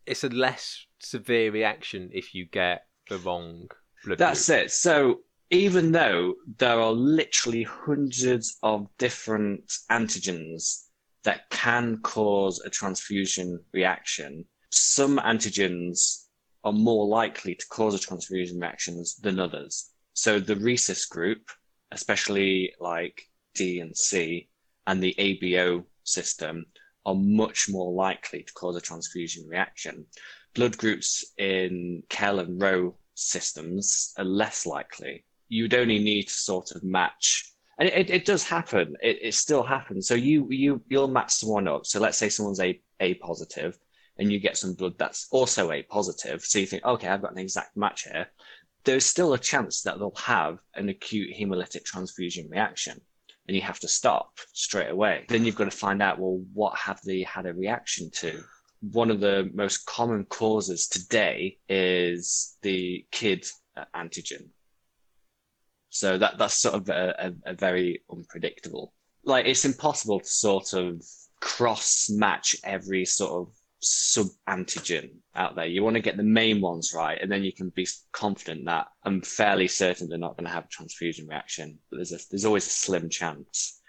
it's 0.07 0.25
a 0.25 0.29
less 0.31 0.87
severe 1.01 1.51
reaction 1.51 2.09
if 2.13 2.35
you 2.35 2.47
get 2.47 2.87
the 3.11 3.19
wrong 3.19 3.69
blood 4.05 4.19
That's 4.19 4.47
group. 4.47 4.59
it. 4.59 4.71
So 4.71 5.21
even 5.51 5.93
though 5.93 6.35
there 6.59 6.81
are 6.81 6.93
literally 6.93 7.63
hundreds 7.65 8.57
of 8.63 8.87
different 8.99 9.71
antigens 9.91 10.85
that 11.25 11.51
can 11.51 11.99
cause 11.99 12.61
a 12.65 12.71
transfusion 12.71 13.59
reaction, 13.75 14.45
some 14.71 15.19
antigens 15.19 16.27
are 16.65 16.73
more 16.73 17.07
likely 17.07 17.55
to 17.55 17.67
cause 17.69 17.95
a 17.95 17.99
transfusion 17.99 18.59
reactions 18.59 19.17
than 19.17 19.39
others. 19.39 19.91
So 20.13 20.41
the 20.41 20.57
rhesus 20.57 21.07
group, 21.07 21.49
especially 21.93 22.75
like 22.81 23.23
D 23.55 23.81
and 23.81 23.97
C, 23.97 24.49
and 24.87 25.03
the 25.03 25.15
ABO 25.19 25.85
system 26.05 26.67
are 27.07 27.15
much 27.15 27.69
more 27.69 27.93
likely 27.93 28.43
to 28.43 28.53
cause 28.53 28.77
a 28.77 28.81
transfusion 28.81 29.47
reaction 29.49 30.07
blood 30.59 30.77
groups 30.77 31.25
in 31.39 32.03
Kell 32.09 32.41
and 32.41 32.61
Row 32.61 32.97
systems 33.15 34.13
are 34.19 34.25
less 34.25 34.67
likely. 34.67 35.25
You'd 35.49 35.75
only 35.75 35.99
need 35.99 36.25
to 36.25 36.35
sort 36.35 36.73
of 36.73 36.83
match, 36.83 37.53
and 37.79 37.89
it, 37.89 38.11
it 38.11 38.25
does 38.25 38.43
happen. 38.43 38.97
It, 39.03 39.19
it 39.23 39.35
still 39.35 39.63
happens. 39.63 40.09
So 40.09 40.15
you 40.15 40.49
you 40.51 40.83
you'll 40.89 41.09
match 41.09 41.31
someone 41.31 41.69
up. 41.69 41.87
So 41.87 42.01
let's 42.01 42.19
say 42.19 42.29
someone's 42.29 42.61
a 42.61 42.81
a 43.01 43.15
positive, 43.15 43.79
and 44.19 44.33
you 44.33 44.41
get 44.41 44.57
some 44.57 44.75
blood 44.75 44.95
that's 44.99 45.29
also 45.31 45.71
a 45.73 45.83
positive. 45.83 46.45
So 46.45 46.59
you 46.59 46.67
think, 46.67 46.85
okay, 46.85 47.09
I've 47.09 47.23
got 47.23 47.33
an 47.33 47.39
exact 47.39 47.77
match 47.77 48.05
here. 48.05 48.27
There's 48.85 49.05
still 49.05 49.35
a 49.35 49.39
chance 49.39 49.83
that 49.83 49.99
they'll 49.99 50.13
have 50.17 50.59
an 50.75 50.89
acute 50.89 51.37
hemolytic 51.37 51.85
transfusion 51.85 52.49
reaction. 52.51 53.01
And 53.47 53.57
you 53.57 53.63
have 53.63 53.81
to 53.81 53.89
stop 53.89 54.39
straight 54.53 54.91
away. 54.91 55.25
Then 55.29 55.45
you've 55.45 55.55
got 55.55 55.65
to 55.65 55.77
find 55.77 56.03
out, 56.03 56.19
well, 56.19 56.45
what 56.53 56.77
have 56.77 57.01
they 57.03 57.23
had 57.23 57.47
a 57.47 57.55
reaction 57.55 58.11
to? 58.17 58.43
one 58.81 59.11
of 59.11 59.21
the 59.21 59.51
most 59.55 59.87
common 59.87 60.25
causes 60.25 60.87
today 60.89 61.59
is 61.69 62.57
the 62.63 63.05
Kidd 63.11 63.47
antigen. 63.95 64.49
So 65.91 66.19
that 66.19 66.39
that's 66.39 66.55
sort 66.55 66.75
of 66.75 66.89
a, 66.89 67.33
a, 67.45 67.51
a 67.53 67.55
very 67.55 68.03
unpredictable. 68.11 68.93
Like 69.25 69.47
it's 69.47 69.65
impossible 69.65 70.21
to 70.21 70.27
sort 70.27 70.75
of 70.75 71.03
cross 71.41 72.09
match 72.11 72.57
every 72.65 73.05
sort 73.05 73.33
of 73.33 73.55
sub 73.81 74.27
antigen 74.49 75.11
out 75.35 75.55
there. 75.55 75.67
You 75.67 75.83
want 75.83 75.95
to 75.95 76.03
get 76.03 76.17
the 76.17 76.23
main 76.23 76.61
ones 76.61 76.93
right, 76.95 77.19
and 77.21 77.31
then 77.31 77.45
you 77.45 77.53
can 77.53 77.71
be 77.71 77.87
confident 78.13 78.65
that 78.67 78.87
I'm 79.05 79.23
fairly 79.23 79.69
certain 79.69 80.09
they're 80.09 80.19
not 80.19 80.37
going 80.37 80.47
to 80.47 80.53
have 80.53 80.65
a 80.65 80.69
transfusion 80.69 81.29
reaction. 81.29 81.79
But 81.91 81.99
there's 81.99 82.13
a, 82.13 82.19
there's 82.31 82.45
always 82.45 82.67
a 82.67 82.71
slim 82.71 83.09
chance. 83.09 83.81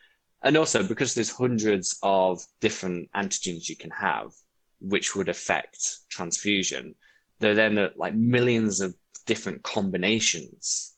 And 0.41 0.55
also 0.55 0.83
because 0.83 1.15
there's 1.15 1.31
hundreds 1.31 1.97
of 2.01 2.41
different 2.61 3.09
antigens 3.13 3.67
you 3.67 3.75
can 3.75 3.91
have, 3.91 4.31
which 4.79 5.15
would 5.15 5.27
affect 5.27 5.97
transfusion. 6.09 6.95
There 7.39 7.51
are 7.51 7.55
then 7.55 7.77
uh, 7.77 7.89
like 7.97 8.15
millions 8.15 8.79
of 8.79 8.95
different 9.25 9.63
combinations. 9.63 10.95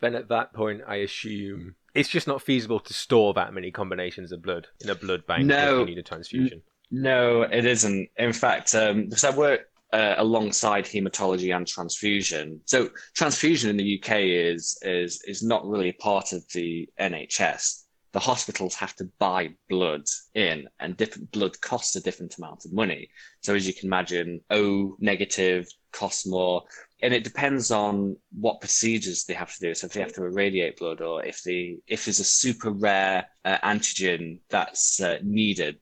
Then 0.00 0.14
at 0.14 0.28
that 0.28 0.52
point, 0.54 0.80
I 0.88 0.96
assume 0.96 1.76
it's 1.94 2.08
just 2.08 2.26
not 2.26 2.42
feasible 2.42 2.80
to 2.80 2.94
store 2.94 3.34
that 3.34 3.52
many 3.52 3.70
combinations 3.70 4.32
of 4.32 4.42
blood 4.42 4.66
in 4.80 4.90
a 4.90 4.94
blood 4.94 5.26
bank 5.26 5.44
No. 5.46 5.82
if 5.82 5.88
you 5.88 5.94
need 5.94 6.00
a 6.00 6.02
transfusion. 6.02 6.62
No, 6.90 7.42
it 7.42 7.64
isn't. 7.64 8.08
In 8.16 8.32
fact, 8.32 8.74
um, 8.74 9.04
because 9.04 9.24
I 9.24 9.30
work 9.30 9.70
uh, 9.92 10.14
alongside 10.18 10.84
hematology 10.84 11.54
and 11.54 11.66
transfusion. 11.66 12.60
So 12.64 12.90
transfusion 13.14 13.70
in 13.70 13.76
the 13.76 14.00
UK 14.00 14.18
is 14.20 14.78
is 14.82 15.22
is 15.26 15.42
not 15.42 15.66
really 15.66 15.90
a 15.90 15.94
part 15.94 16.32
of 16.32 16.44
the 16.52 16.88
NHS. 16.98 17.84
The 18.12 18.18
hospitals 18.18 18.74
have 18.74 18.96
to 18.96 19.08
buy 19.20 19.50
blood 19.68 20.02
in, 20.34 20.68
and 20.80 20.96
different 20.96 21.30
blood 21.30 21.60
costs 21.60 21.94
a 21.94 22.00
different 22.00 22.36
amount 22.38 22.64
of 22.64 22.72
money. 22.72 23.08
So 23.40 23.54
as 23.54 23.66
you 23.68 23.74
can 23.74 23.86
imagine, 23.86 24.40
O 24.50 24.96
negative 24.98 25.68
costs 25.92 26.26
more, 26.26 26.64
and 27.02 27.14
it 27.14 27.22
depends 27.22 27.70
on 27.70 28.16
what 28.32 28.60
procedures 28.60 29.24
they 29.24 29.34
have 29.34 29.54
to 29.54 29.60
do. 29.60 29.74
So 29.74 29.86
if 29.86 29.92
they 29.92 30.00
have 30.00 30.12
to 30.14 30.24
irradiate 30.24 30.78
blood, 30.78 31.00
or 31.00 31.24
if 31.24 31.42
the 31.44 31.78
if 31.86 32.04
there's 32.04 32.20
a 32.20 32.24
super 32.24 32.70
rare 32.72 33.26
uh, 33.44 33.58
antigen 33.58 34.40
that's 34.48 35.00
uh, 35.00 35.18
needed. 35.22 35.78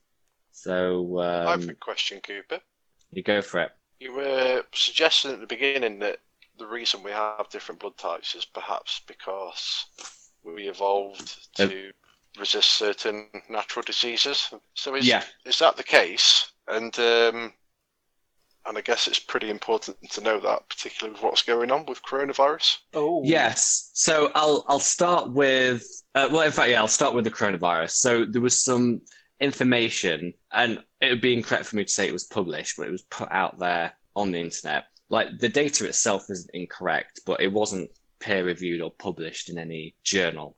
So 0.63 1.19
I 1.21 1.51
have 1.53 1.63
um, 1.65 1.71
a 1.71 1.75
question, 1.75 2.21
Cooper. 2.21 2.61
you 3.11 3.23
go 3.23 3.41
for 3.43 3.61
it. 3.61 3.71
You 4.01 4.13
were 4.15 4.63
suggesting 4.75 5.33
at 5.33 5.41
the 5.41 5.47
beginning 5.47 5.99
that 6.01 6.19
the 6.59 6.67
reason 6.67 7.03
we 7.03 7.11
have 7.11 7.49
different 7.51 7.81
blood 7.81 7.97
types 7.97 8.35
is 8.35 8.45
perhaps 8.45 9.01
because 9.07 9.87
we 10.45 10.69
evolved 10.69 11.55
to 11.57 11.93
resist 12.39 12.71
certain 12.71 13.29
natural 13.49 13.83
diseases. 13.85 14.53
So 14.75 14.95
is 14.95 15.07
Yeah. 15.07 15.25
is 15.45 15.59
that 15.59 15.77
the 15.77 15.85
case? 15.85 16.53
And 16.67 16.97
um, 16.99 17.53
and 18.67 18.77
I 18.77 18.81
guess 18.83 19.07
it's 19.09 19.19
pretty 19.19 19.49
important 19.51 19.97
to 20.11 20.21
know 20.21 20.39
that, 20.41 20.69
particularly 20.69 21.15
with 21.15 21.23
what's 21.23 21.43
going 21.43 21.71
on 21.71 21.87
with 21.87 22.03
coronavirus. 22.03 22.77
Oh, 22.93 23.23
Yes. 23.25 23.91
So 23.95 24.31
I'll 24.35 24.65
I'll 24.69 24.81
start 24.81 25.31
with 25.31 25.85
uh, 26.15 26.29
well, 26.31 26.43
in 26.43 26.53
fact, 26.53 26.71
yeah, 26.71 26.81
I'll 26.81 26.89
start 26.89 27.15
with 27.15 27.25
the 27.25 27.31
coronavirus. 27.31 27.93
So 27.93 28.25
there 28.25 28.43
was 28.43 28.63
some 28.63 29.01
information, 29.41 30.35
and 30.53 30.83
it 31.01 31.11
would 31.11 31.21
be 31.21 31.35
incorrect 31.35 31.67
for 31.67 31.77
me 31.77 31.85
to 31.85 31.93
say 31.93 32.09
it 32.09 32.13
was 32.13 32.25
published, 32.25 32.77
but 32.77 32.89
it 32.89 32.93
was 32.93 33.03
put 33.03 33.31
out 33.31 33.59
there 33.59 33.93
on 34.17 34.33
the 34.33 34.39
internet. 34.39 34.85
Like 35.11 35.39
the 35.39 35.49
data 35.49 35.87
itself 35.87 36.31
isn't 36.31 36.51
incorrect, 36.55 37.21
but 37.25 37.41
it 37.41 37.53
wasn't 37.53 37.91
peer 38.21 38.45
reviewed 38.45 38.83
or 38.83 38.91
published 38.91 39.49
in 39.49 39.59
any 39.59 39.95
journal. 40.03 40.57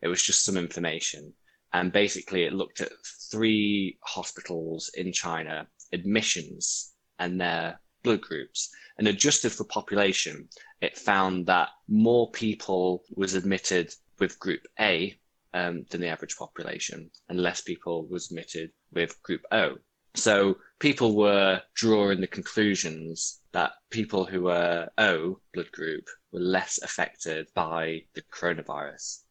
It 0.00 0.08
was 0.08 0.22
just 0.22 0.44
some 0.44 0.56
information, 0.56 1.32
and 1.72 1.92
basically 1.92 2.44
it 2.44 2.52
looked 2.52 2.80
at 2.80 2.90
three 3.30 3.98
hospitals 4.02 4.90
in 4.94 5.12
China 5.12 5.68
admissions 5.92 6.94
and 7.18 7.40
their 7.40 7.80
blood 8.02 8.20
groups, 8.20 8.70
and 8.98 9.06
adjusted 9.06 9.52
for 9.52 9.64
population 9.64 10.48
it 10.80 10.98
found 10.98 11.46
that 11.46 11.68
more 11.88 12.30
people 12.32 13.04
was 13.14 13.34
admitted 13.34 13.94
with 14.18 14.38
group 14.40 14.66
A 14.80 15.16
um, 15.54 15.84
than 15.90 16.00
the 16.00 16.08
average 16.08 16.36
population, 16.36 17.10
and 17.28 17.40
less 17.40 17.60
people 17.60 18.06
was 18.08 18.30
admitted 18.30 18.70
with 18.92 19.20
group 19.22 19.42
O. 19.52 19.76
So 20.14 20.56
people 20.78 21.16
were 21.16 21.62
drawing 21.74 22.20
the 22.20 22.26
conclusions 22.26 23.40
that 23.52 23.72
people 23.90 24.24
who 24.24 24.42
were 24.42 24.88
O 24.98 25.40
blood 25.54 25.72
group 25.72 26.04
were 26.32 26.40
less 26.40 26.80
affected 26.82 27.48
by 27.54 28.02
the 28.14 28.22
coronavirus, 28.32 29.22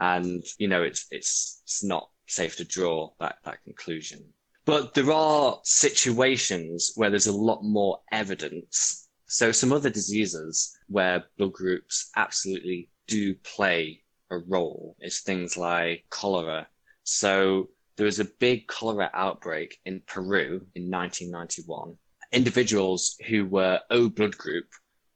and 0.00 0.42
you 0.58 0.68
know 0.68 0.82
it's 0.82 1.06
it's 1.10 1.62
it's 1.64 1.84
not 1.84 2.08
safe 2.26 2.56
to 2.56 2.64
draw 2.64 3.10
that 3.20 3.36
that 3.44 3.62
conclusion. 3.64 4.32
But 4.64 4.94
there 4.94 5.10
are 5.10 5.58
situations 5.64 6.92
where 6.94 7.10
there's 7.10 7.26
a 7.26 7.36
lot 7.36 7.62
more 7.62 7.98
evidence. 8.12 9.08
So 9.26 9.50
some 9.50 9.72
other 9.72 9.90
diseases 9.90 10.76
where 10.88 11.24
blood 11.36 11.52
groups 11.52 12.10
absolutely 12.16 12.90
do 13.08 13.34
play 13.34 14.02
a 14.32 14.38
role 14.38 14.96
is 15.00 15.20
things 15.20 15.56
like 15.56 16.04
cholera. 16.10 16.66
So 17.04 17.68
there 17.96 18.06
was 18.06 18.20
a 18.20 18.24
big 18.40 18.66
cholera 18.66 19.10
outbreak 19.12 19.78
in 19.84 20.02
Peru 20.06 20.66
in 20.74 20.90
1991. 20.90 21.94
Individuals 22.32 23.16
who 23.28 23.44
were 23.44 23.80
O 23.90 24.08
blood 24.08 24.36
group 24.36 24.66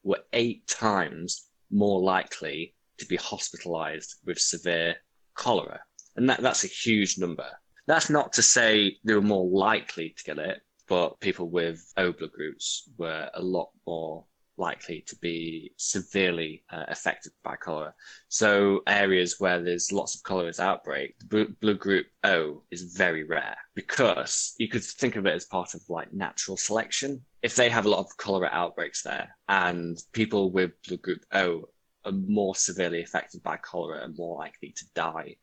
were 0.02 0.20
eight 0.32 0.66
times 0.68 1.48
more 1.70 2.00
likely 2.00 2.74
to 2.98 3.06
be 3.06 3.16
hospitalized 3.16 4.16
with 4.24 4.38
severe 4.38 4.96
cholera. 5.34 5.80
And 6.16 6.28
that, 6.28 6.40
that's 6.40 6.64
a 6.64 6.68
huge 6.68 7.18
number. 7.18 7.48
That's 7.86 8.10
not 8.10 8.32
to 8.34 8.42
say 8.42 8.98
they 9.04 9.14
were 9.14 9.22
more 9.22 9.48
likely 9.48 10.14
to 10.16 10.24
get 10.24 10.38
it, 10.38 10.60
but 10.88 11.20
people 11.20 11.48
with 11.48 11.80
O 11.96 12.12
blood 12.12 12.32
groups 12.32 12.88
were 12.98 13.30
a 13.34 13.42
lot 13.42 13.70
more 13.86 14.24
likely 14.58 15.02
to 15.06 15.16
be 15.16 15.72
severely 15.76 16.64
uh, 16.70 16.84
affected 16.88 17.32
by 17.42 17.56
cholera. 17.56 17.94
So 18.28 18.82
areas 18.86 19.36
where 19.38 19.62
there's 19.62 19.92
lots 19.92 20.14
of 20.14 20.22
cholera 20.22 20.52
outbreak, 20.58 21.16
bl- 21.26 21.52
blue 21.60 21.74
group 21.74 22.06
O 22.24 22.62
is 22.70 22.94
very 22.96 23.24
rare 23.24 23.56
because 23.74 24.54
you 24.58 24.68
could 24.68 24.84
think 24.84 25.16
of 25.16 25.26
it 25.26 25.34
as 25.34 25.44
part 25.44 25.74
of 25.74 25.82
like 25.88 26.12
natural 26.12 26.56
selection. 26.56 27.24
If 27.42 27.54
they 27.54 27.68
have 27.70 27.86
a 27.86 27.90
lot 27.90 28.00
of 28.00 28.16
cholera 28.16 28.50
outbreaks 28.52 29.02
there 29.02 29.36
and 29.48 29.98
people 30.12 30.50
with 30.50 30.72
blue 30.86 30.98
group 30.98 31.24
O 31.32 31.68
are 32.04 32.12
more 32.12 32.54
severely 32.54 33.02
affected 33.02 33.42
by 33.42 33.56
cholera 33.56 34.04
and 34.04 34.16
more 34.16 34.38
likely 34.38 34.72
to 34.76 34.84
die 34.94 35.36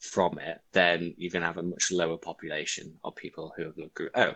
from 0.00 0.38
it, 0.38 0.58
then 0.72 1.14
you're 1.16 1.30
going 1.30 1.42
to 1.42 1.46
have 1.46 1.58
a 1.58 1.62
much 1.62 1.90
lower 1.90 2.16
population 2.16 2.98
of 3.04 3.14
people 3.16 3.52
who 3.56 3.64
have 3.64 3.76
blue 3.76 3.90
group 3.94 4.12
O. 4.16 4.34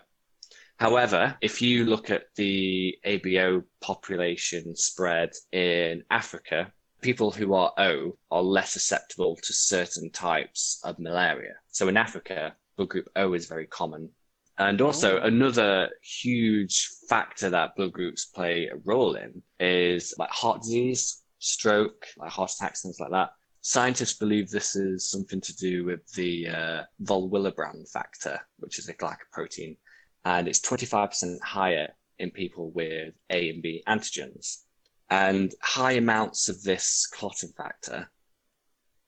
However, 0.78 1.36
if 1.40 1.62
you 1.62 1.84
look 1.84 2.10
at 2.10 2.24
the 2.36 2.96
ABO 3.06 3.62
population 3.80 4.74
spread 4.76 5.30
in 5.52 6.02
Africa, 6.10 6.72
people 7.00 7.30
who 7.30 7.54
are 7.54 7.72
O 7.78 8.18
are 8.30 8.42
less 8.42 8.72
susceptible 8.72 9.36
to 9.36 9.52
certain 9.52 10.10
types 10.10 10.80
of 10.84 10.98
malaria. 10.98 11.54
So 11.68 11.88
in 11.88 11.96
Africa, 11.96 12.56
blood 12.76 12.88
group 12.88 13.08
O 13.16 13.34
is 13.34 13.46
very 13.46 13.66
common. 13.66 14.10
And 14.58 14.80
also, 14.80 15.18
Oh. 15.18 15.24
another 15.24 15.90
huge 16.02 16.88
factor 17.08 17.50
that 17.50 17.74
blood 17.76 17.92
groups 17.92 18.26
play 18.26 18.66
a 18.68 18.76
role 18.84 19.16
in 19.16 19.42
is 19.60 20.14
like 20.18 20.30
heart 20.30 20.62
disease, 20.62 21.22
stroke, 21.40 22.06
like 22.16 22.30
heart 22.30 22.52
attacks, 22.52 22.82
things 22.82 23.00
like 23.00 23.10
that. 23.10 23.30
Scientists 23.62 24.18
believe 24.18 24.50
this 24.50 24.76
is 24.76 25.08
something 25.10 25.40
to 25.40 25.56
do 25.56 25.84
with 25.84 26.06
the 26.12 26.48
uh, 26.48 26.82
von 27.00 27.30
Willebrand 27.30 27.90
factor, 27.90 28.38
which 28.58 28.78
is 28.78 28.88
a 28.88 28.94
glycoprotein, 28.94 29.76
and 30.24 30.48
it's 30.48 30.60
25% 30.60 31.40
higher 31.42 31.88
in 32.18 32.30
people 32.30 32.70
with 32.70 33.14
A 33.30 33.50
and 33.50 33.62
B 33.62 33.82
antigens. 33.86 34.62
And 35.10 35.52
high 35.60 35.92
amounts 35.92 36.48
of 36.48 36.62
this 36.62 37.06
clotting 37.06 37.52
factor 37.56 38.10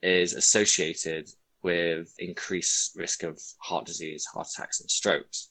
is 0.03 0.35
associated 0.35 1.31
with 1.63 2.15
increased 2.19 2.95
risk 2.97 3.23
of 3.23 3.41
heart 3.59 3.87
disease, 3.87 4.25
heart 4.27 4.49
attacks, 4.53 4.81
and 4.81 4.91
strokes. 4.91 5.51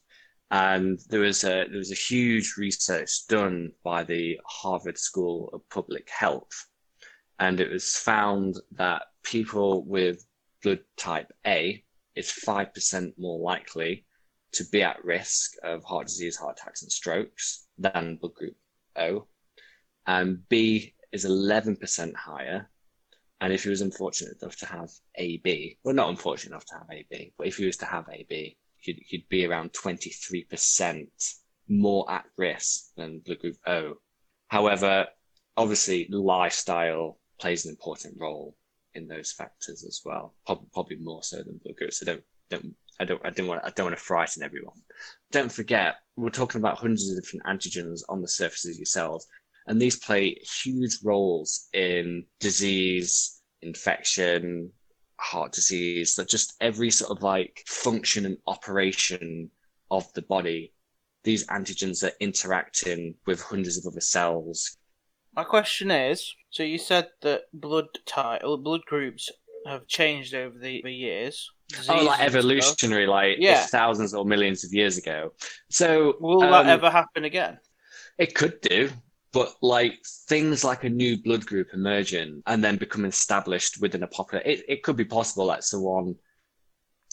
And 0.50 1.00
there 1.08 1.20
was 1.20 1.42
a 1.42 1.66
there 1.68 1.78
was 1.78 1.90
a 1.90 1.96
huge 1.96 2.54
research 2.56 3.26
done 3.26 3.72
by 3.82 4.04
the 4.04 4.40
Harvard 4.46 4.96
School 4.96 5.50
of 5.52 5.68
Public 5.68 6.08
Health, 6.08 6.68
and 7.40 7.58
it 7.58 7.70
was 7.70 7.96
found 7.96 8.60
that 8.72 9.02
people 9.24 9.84
with 9.84 10.24
blood 10.62 10.80
type 10.96 11.32
A 11.44 11.82
is 12.14 12.30
five 12.30 12.72
percent 12.72 13.18
more 13.18 13.40
likely 13.40 14.05
to 14.56 14.64
be 14.70 14.82
at 14.82 15.04
risk 15.04 15.52
of 15.62 15.84
heart 15.84 16.06
disease, 16.06 16.36
heart 16.36 16.58
attacks, 16.60 16.82
and 16.82 16.90
strokes 16.90 17.66
than 17.78 18.16
blood 18.16 18.34
group 18.34 18.56
O. 18.96 19.26
And 20.06 20.28
um, 20.28 20.42
B 20.48 20.94
is 21.12 21.24
11% 21.24 22.14
higher. 22.14 22.70
And 23.40 23.52
if 23.52 23.64
he 23.64 23.70
was 23.70 23.82
unfortunate 23.82 24.40
enough 24.40 24.56
to 24.58 24.66
have 24.66 24.90
AB, 25.16 25.78
well, 25.84 25.94
not 25.94 26.08
unfortunate 26.08 26.52
enough 26.52 26.64
to 26.66 26.74
have 26.74 26.86
AB, 26.90 27.34
but 27.36 27.46
if 27.46 27.56
he 27.56 27.66
was 27.66 27.76
to 27.78 27.86
have 27.86 28.06
AB, 28.10 28.56
he'd, 28.78 29.02
he'd 29.06 29.28
be 29.28 29.44
around 29.44 29.72
23% 29.72 31.06
more 31.68 32.10
at 32.10 32.24
risk 32.36 32.94
than 32.96 33.18
blood 33.20 33.40
group 33.40 33.56
O. 33.66 33.94
However, 34.48 35.06
obviously, 35.56 36.06
lifestyle 36.10 37.18
plays 37.38 37.66
an 37.66 37.72
important 37.72 38.16
role 38.18 38.56
in 38.94 39.06
those 39.06 39.32
factors 39.32 39.84
as 39.84 40.00
well, 40.04 40.34
probably 40.72 40.96
more 40.96 41.22
so 41.22 41.38
than 41.38 41.60
blood 41.62 41.76
group. 41.76 41.92
So 41.92 42.06
don't, 42.06 42.24
don't 42.48 42.74
I 42.98 43.04
don't 43.04 43.20
I 43.24 43.30
don't 43.30 43.46
want 43.46 43.62
I 43.64 43.70
don't 43.70 43.86
want 43.86 43.96
to 43.96 44.02
frighten 44.02 44.42
everyone. 44.42 44.80
Don't 45.30 45.52
forget, 45.52 45.96
we're 46.16 46.30
talking 46.30 46.60
about 46.60 46.78
hundreds 46.78 47.10
of 47.10 47.22
different 47.22 47.44
antigens 47.46 48.00
on 48.08 48.22
the 48.22 48.28
surfaces 48.28 48.72
of 48.72 48.78
your 48.78 48.86
cells, 48.86 49.26
and 49.66 49.80
these 49.80 49.98
play 49.98 50.40
huge 50.62 50.98
roles 51.04 51.68
in 51.72 52.24
disease, 52.40 53.40
infection, 53.62 54.70
heart 55.18 55.52
disease, 55.52 56.14
that 56.14 56.28
just 56.28 56.54
every 56.60 56.90
sort 56.90 57.10
of 57.16 57.22
like 57.22 57.62
function 57.66 58.26
and 58.26 58.38
operation 58.46 59.50
of 59.90 60.10
the 60.14 60.22
body. 60.22 60.72
These 61.24 61.46
antigens 61.48 62.04
are 62.04 62.14
interacting 62.20 63.16
with 63.26 63.42
hundreds 63.42 63.78
of 63.78 63.92
other 63.92 64.00
cells. 64.00 64.76
My 65.34 65.44
question 65.44 65.90
is: 65.90 66.34
so 66.50 66.62
you 66.62 66.78
said 66.78 67.08
that 67.22 67.42
blood 67.52 67.86
type, 68.06 68.42
blood 68.42 68.82
groups 68.86 69.30
have 69.66 69.86
changed 69.86 70.34
over 70.34 70.56
the, 70.58 70.80
the 70.84 70.92
years. 70.92 71.50
Oh, 71.88 72.04
like 72.04 72.20
evolutionary, 72.20 73.06
like 73.06 73.38
Yeah. 73.40 73.66
thousands 73.66 74.14
or 74.14 74.24
millions 74.24 74.64
of 74.64 74.72
years 74.72 74.98
ago. 74.98 75.32
So 75.68 76.16
Will 76.20 76.42
um, 76.42 76.50
that 76.50 76.66
ever 76.66 76.90
happen 76.90 77.24
again? 77.24 77.58
It 78.18 78.34
could 78.34 78.60
do, 78.60 78.90
but 79.32 79.54
like 79.62 79.98
things 80.28 80.64
like 80.64 80.84
a 80.84 80.88
new 80.88 81.20
blood 81.20 81.44
group 81.44 81.68
emerging 81.74 82.42
and 82.46 82.62
then 82.62 82.76
becoming 82.76 83.08
established 83.08 83.80
within 83.80 84.02
a 84.04 84.06
population, 84.06 84.50
it, 84.50 84.64
it 84.68 84.82
could 84.82 84.96
be 84.96 85.04
possible 85.04 85.46
that 85.48 85.64
someone 85.64 86.14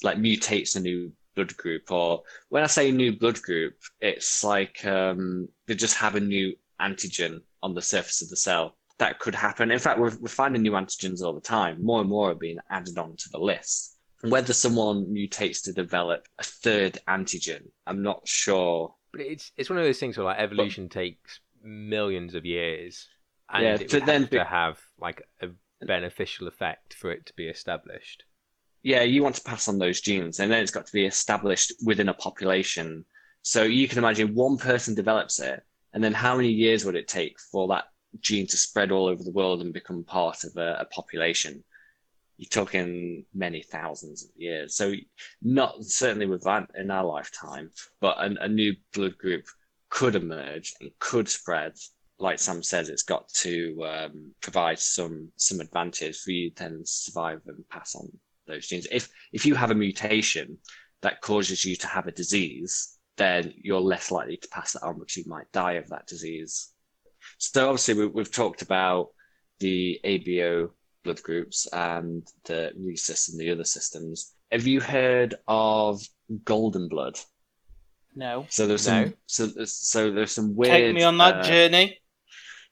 like 0.03 0.17
mutates 0.17 0.75
a 0.75 0.79
new 0.79 1.11
blood 1.35 1.55
group, 1.57 1.91
or 1.91 2.21
when 2.49 2.63
I 2.63 2.67
say 2.67 2.91
new 2.91 3.17
blood 3.17 3.41
group, 3.41 3.73
it's 4.01 4.43
like 4.43 4.85
um, 4.85 5.47
they 5.67 5.75
just 5.75 5.95
have 5.95 6.15
a 6.15 6.19
new 6.19 6.53
antigen 6.79 7.39
on 7.63 7.73
the 7.73 7.81
surface 7.81 8.21
of 8.21 8.29
the 8.29 8.37
cell. 8.37 8.77
That 8.99 9.19
could 9.19 9.33
happen. 9.33 9.71
In 9.71 9.79
fact, 9.79 9.99
we're, 9.99 10.15
we're 10.19 10.27
finding 10.27 10.61
new 10.61 10.73
antigens 10.73 11.21
all 11.21 11.33
the 11.33 11.41
time. 11.41 11.83
More 11.83 12.01
and 12.01 12.09
more 12.09 12.31
are 12.31 12.35
being 12.35 12.59
added 12.69 12.97
onto 12.97 13.29
the 13.31 13.39
list. 13.39 13.97
Whether 14.23 14.53
someone 14.53 15.05
mutates 15.13 15.63
to 15.63 15.73
develop 15.73 16.27
a 16.39 16.43
third 16.43 16.97
antigen, 17.07 17.71
I'm 17.85 18.01
not 18.01 18.27
sure 18.27 18.95
But 19.11 19.21
it's 19.21 19.51
it's 19.57 19.69
one 19.69 19.79
of 19.79 19.85
those 19.85 19.99
things 19.99 20.17
where 20.17 20.25
like 20.25 20.39
evolution 20.39 20.89
takes 20.89 21.41
millions 21.61 22.33
of 22.33 22.45
years, 22.45 23.07
and 23.49 23.63
Yeah, 23.63 23.73
it 23.75 23.89
to 23.89 23.99
would 23.99 24.05
then 24.05 24.21
have 24.21 24.29
be- 24.31 24.37
to 24.37 24.45
have 24.45 24.79
like 24.97 25.21
a 25.41 25.49
beneficial 25.85 26.47
effect 26.47 26.93
for 26.93 27.11
it 27.11 27.25
to 27.27 27.33
be 27.35 27.47
established. 27.47 28.23
yeah, 28.81 29.03
you 29.03 29.23
want 29.23 29.35
to 29.35 29.43
pass 29.43 29.67
on 29.67 29.77
those 29.77 30.01
genes, 30.01 30.39
and 30.39 30.51
then 30.51 30.61
it's 30.61 30.71
got 30.71 30.85
to 30.85 30.93
be 30.93 31.05
established 31.05 31.73
within 31.85 32.09
a 32.09 32.13
population. 32.13 33.05
So 33.41 33.63
you 33.63 33.87
can 33.87 33.97
imagine 33.97 34.33
one 34.35 34.57
person 34.57 34.95
develops 34.95 35.39
it, 35.39 35.61
and 35.93 36.03
then 36.03 36.13
how 36.13 36.35
many 36.35 36.49
years 36.49 36.85
would 36.85 36.95
it 36.95 37.07
take 37.07 37.39
for 37.39 37.67
that 37.69 37.85
gene 38.19 38.47
to 38.47 38.57
spread 38.57 38.91
all 38.91 39.07
over 39.07 39.23
the 39.23 39.31
world 39.31 39.61
and 39.61 39.73
become 39.73 40.03
part 40.03 40.43
of 40.43 40.55
a, 40.57 40.77
a 40.81 40.85
population? 40.85 41.63
You're 42.37 42.49
talking 42.49 43.25
many 43.33 43.61
thousands 43.61 44.23
of 44.23 44.29
years. 44.35 44.75
So 44.75 44.93
not 45.41 45.83
certainly 45.83 46.25
with 46.25 46.43
that 46.43 46.69
in 46.75 46.89
our 46.89 47.05
lifetime, 47.05 47.69
but 48.01 48.17
a, 48.17 48.43
a 48.43 48.47
new 48.47 48.75
blood 48.93 49.17
group 49.17 49.45
could 49.89 50.15
emerge 50.15 50.73
and 50.81 50.89
could 50.99 51.29
spread. 51.29 51.73
Like 52.19 52.39
Sam 52.39 52.63
says, 52.63 52.89
it's 52.89 53.03
got 53.03 53.29
to 53.29 53.85
um, 53.85 54.31
provide 54.41 54.79
some 54.79 55.31
some 55.35 55.59
advantage 55.59 56.19
for 56.19 56.31
you 56.31 56.51
then 56.55 56.81
survive 56.85 57.41
and 57.47 57.67
pass 57.69 57.95
on 57.95 58.07
those 58.47 58.67
genes. 58.67 58.87
If 58.91 59.09
if 59.31 59.45
you 59.45 59.55
have 59.55 59.71
a 59.71 59.75
mutation 59.75 60.57
that 61.01 61.21
causes 61.21 61.63
you 61.65 61.75
to 61.75 61.87
have 61.87 62.07
a 62.07 62.11
disease, 62.11 62.97
then 63.17 63.53
you're 63.57 63.81
less 63.81 64.09
likely 64.09 64.37
to 64.37 64.47
pass 64.49 64.73
that 64.73 64.83
on 64.83 64.99
because 64.99 65.17
you 65.17 65.25
might 65.27 65.51
die 65.51 65.73
of 65.73 65.89
that 65.89 66.07
disease. 66.07 66.71
So 67.37 67.69
obviously 67.69 67.93
we, 67.93 68.07
we've 68.07 68.31
talked 68.31 68.61
about 68.61 69.09
the 69.59 69.99
ABO 70.03 70.71
blood 71.03 71.21
groups 71.23 71.67
and 71.73 72.27
the 72.45 72.71
rhesus 72.77 73.29
and 73.29 73.39
the 73.39 73.51
other 73.51 73.63
systems. 73.63 74.33
Have 74.51 74.67
you 74.67 74.81
heard 74.81 75.35
of 75.47 76.01
golden 76.45 76.87
blood? 76.87 77.19
No. 78.15 78.45
So 78.49 78.67
there's 78.67 78.87
No. 78.87 79.05
some 79.05 79.13
so 79.25 79.47
there's, 79.47 79.71
so 79.75 80.11
there's 80.11 80.31
some 80.31 80.55
weird. 80.55 80.71
Take 80.71 80.95
me 80.95 81.03
on 81.03 81.17
that 81.17 81.35
uh, 81.37 81.43
journey. 81.43 81.99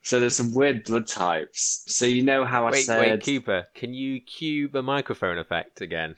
So 0.04 0.20
there's 0.20 0.36
some 0.36 0.54
weird 0.54 0.84
blood 0.84 1.08
types. 1.08 1.84
So 1.88 2.06
you 2.06 2.24
know 2.24 2.46
how 2.46 2.68
I 2.68 2.72
Wait, 2.72 2.86
said 2.86 3.00
wait, 3.00 3.24
Cooper, 3.24 3.68
can 3.76 3.94
you 3.94 4.20
cue 4.22 4.68
the 4.68 4.82
microphone 4.82 5.38
effect 5.38 5.82
again? 5.82 6.16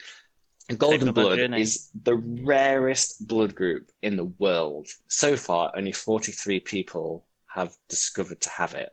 golden 0.78 0.99
Take 0.99 1.02
me 1.02 1.10
on 1.10 1.13
that 1.15 1.21
blood 1.21 1.36
journey. 1.38 1.62
is 1.62 1.89
the 2.04 2.15
rarest 2.15 3.28
blood 3.28 3.56
group 3.56 3.91
in 4.02 4.15
the 4.15 4.26
world. 4.26 4.88
So 5.08 5.36
far, 5.36 5.71
only 5.76 5.91
43 5.91 6.60
people 6.62 7.26
have 7.47 7.76
discovered 7.89 8.41
to 8.41 8.49
have 8.49 8.73
it, 8.73 8.89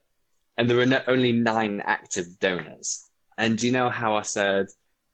and 0.57 0.69
there 0.69 0.81
are 0.81 0.87
no, 0.87 1.03
only 1.07 1.33
nine 1.33 1.81
active 1.85 2.39
donors. 2.41 3.10
And 3.41 3.57
do 3.57 3.67
you 3.67 3.73
know 3.73 3.89
how 3.89 4.17
I 4.17 4.23
said 4.23 4.67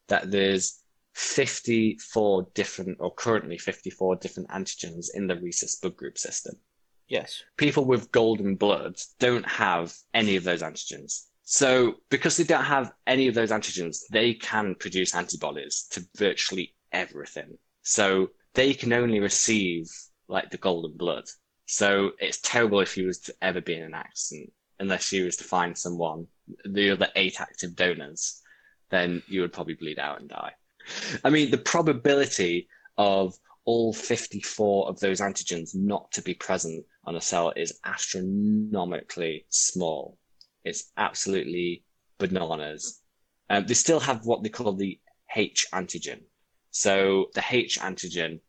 that 0.09 0.33
there's 0.33 0.81
54 1.15 2.49
different, 2.55 2.99
or 2.99 3.15
currently 3.15 3.57
54 3.57 4.17
different 4.17 4.49
antigens 4.49 5.07
in 5.15 5.29
the 5.29 5.37
rhesus 5.37 5.77
blood 5.77 5.97
group 5.97 6.19
system? 6.19 6.57
Yes. 7.09 7.45
people 7.57 7.85
with 7.85 8.11
golden 8.11 8.57
blood 8.57 8.97
don't 9.21 9.47
have 9.47 9.95
any 10.12 10.35
of 10.35 10.43
those 10.43 10.61
antigens. 10.61 11.27
So 11.45 11.95
because 12.11 12.37
they 12.37 12.43
don't 12.43 12.65
have 12.65 12.91
any 13.07 13.29
of 13.29 13.35
those 13.37 13.53
antigens, 13.53 13.99
they 14.11 14.35
can 14.35 14.75
produce 14.75 15.15
antibodies 15.15 15.87
to 15.93 16.05
virtually 16.17 16.75
everything. 16.91 17.59
So 17.83 18.31
they 18.55 18.75
can 18.75 18.93
only 18.93 19.21
receive 19.21 19.87
like 20.27 20.51
the 20.51 20.59
golden 20.59 20.97
blood. 20.97 21.27
So 21.67 22.11
it's 22.19 22.41
terrible 22.41 22.81
if 22.81 22.97
you 22.97 23.07
was 23.07 23.21
to 23.21 23.35
ever 23.41 23.61
be 23.61 23.77
in 23.77 23.85
an 23.85 23.95
accident, 23.95 24.53
unless 24.81 25.12
you 25.12 25.27
was 25.27 25.37
to 25.37 25.45
find 25.45 25.79
someone, 25.79 26.27
the 26.65 26.91
other 26.91 27.09
eight 27.17 27.41
active 27.41 27.75
donors, 27.77 28.43
then 28.91 29.23
you 29.27 29.41
would 29.41 29.53
probably 29.53 29.75
bleed 29.75 29.99
out 29.99 30.21
and 30.21 30.29
die. 30.29 30.53
I 31.25 31.31
mean, 31.31 31.51
the 31.51 31.59
probability 31.59 32.69
of 32.97 33.37
all 33.65 33.93
54 33.93 34.89
of 34.89 35.01
those 35.01 35.21
antigens 35.21 35.75
not 35.75 36.11
to 36.13 36.23
be 36.23 36.35
present 36.35 36.85
on 37.05 37.17
a 37.17 37.21
cell 37.21 37.53
is 37.57 37.81
astronomically 37.85 39.47
small. 39.49 40.17
It's 40.65 40.93
absolutely 40.97 41.85
bananas. 42.19 43.01
Um, 43.51 43.67
they 43.67 43.75
still 43.75 44.01
have 44.01 44.25
what 44.25 44.43
they 44.43 44.49
call 44.49 44.73
the 44.73 44.99
H 45.35 45.67
antigen. 45.73 46.21
So 46.71 47.27
the 47.35 47.45
H 47.49 47.79
antigen 47.81 48.41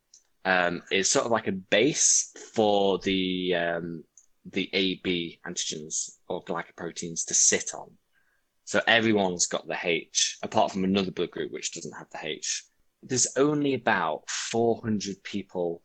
um, 0.46 0.84
is 0.92 1.10
sort 1.10 1.26
of 1.26 1.32
like 1.32 1.48
a 1.48 1.52
base 1.52 2.32
for 2.54 3.00
the 3.00 3.56
um, 3.56 4.04
the 4.52 4.70
AB 4.74 5.40
antigens 5.46 6.18
or 6.28 6.44
glycoproteins 6.44 7.26
to 7.26 7.34
sit 7.34 7.74
on. 7.74 7.92
So 8.64 8.82
everyone's 8.88 9.48
got 9.48 9.68
the 9.68 9.78
H, 9.82 10.38
apart 10.42 10.72
from 10.72 10.84
another 10.84 11.12
blood 11.12 11.32
group 11.32 11.52
which 11.52 11.74
doesn't 11.74 11.98
have 11.98 12.10
the 12.12 12.20
H. 12.22 12.66
There's 13.04 13.28
only 13.38 13.74
about 13.74 14.30
400 14.30 15.24
people 15.24 15.82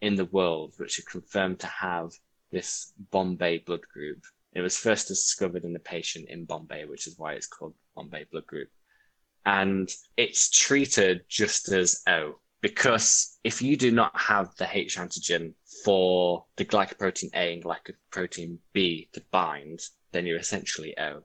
in 0.00 0.14
the 0.14 0.24
world 0.26 0.74
which 0.76 0.98
are 0.98 1.10
confirmed 1.10 1.60
to 1.60 1.66
have 1.66 2.10
this 2.50 2.92
Bombay 3.10 3.58
blood 3.58 3.82
group. 3.92 4.24
It 4.54 4.60
was 4.60 4.76
first 4.76 5.08
discovered 5.08 5.64
in 5.64 5.74
a 5.76 5.80
patient 5.80 6.28
in 6.28 6.44
Bombay, 6.44 6.84
which 6.84 7.06
is 7.06 7.18
why 7.18 7.34
it's 7.34 7.46
called 7.46 7.74
Bombay 7.94 8.26
blood 8.30 8.46
group. 8.46 8.68
And 9.44 9.90
it's 10.16 10.50
treated 10.50 11.22
just 11.28 11.68
as 11.68 12.02
O, 12.06 12.38
because 12.62 13.38
if 13.44 13.60
you 13.60 13.76
do 13.76 13.90
not 13.90 14.18
have 14.18 14.54
the 14.56 14.68
H 14.72 14.96
antigen 14.96 15.52
for 15.84 16.46
the 16.56 16.64
glycoprotein 16.64 17.30
A 17.34 17.52
and 17.54 17.62
glycoprotein 17.64 18.56
B 18.72 19.08
to 19.12 19.22
bind, 19.30 19.80
then 20.12 20.24
you're 20.24 20.38
essentially 20.38 20.96
O. 20.98 21.22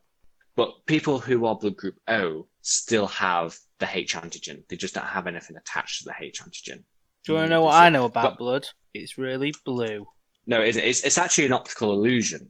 But 0.56 0.72
people 0.88 1.20
who 1.20 1.46
are 1.46 1.56
blood 1.56 1.78
group 1.78 1.96
O 2.08 2.48
still 2.62 3.08
have 3.08 3.56
the 3.80 3.88
H 3.92 4.16
antigen. 4.16 4.68
They 4.68 4.76
just 4.76 4.96
don't 4.96 5.06
have 5.06 5.28
anything 5.28 5.56
attached 5.56 6.00
to 6.00 6.06
the 6.06 6.16
H 6.20 6.42
antigen. 6.42 6.84
Do 7.24 7.34
you 7.34 7.34
want 7.36 7.46
to 7.46 7.48
Mm, 7.48 7.50
know 7.52 7.62
what 7.62 7.74
so- 7.74 7.78
I 7.78 7.90
know 7.90 8.06
about 8.06 8.24
but- 8.32 8.38
blood? 8.40 8.68
It's 8.94 9.18
really 9.18 9.54
blue. 9.64 10.08
No, 10.48 10.62
it's, 10.62 10.78
it's, 10.78 11.04
it's 11.04 11.18
actually 11.20 11.46
an 11.46 11.54
optical 11.54 11.92
illusion. 11.94 12.50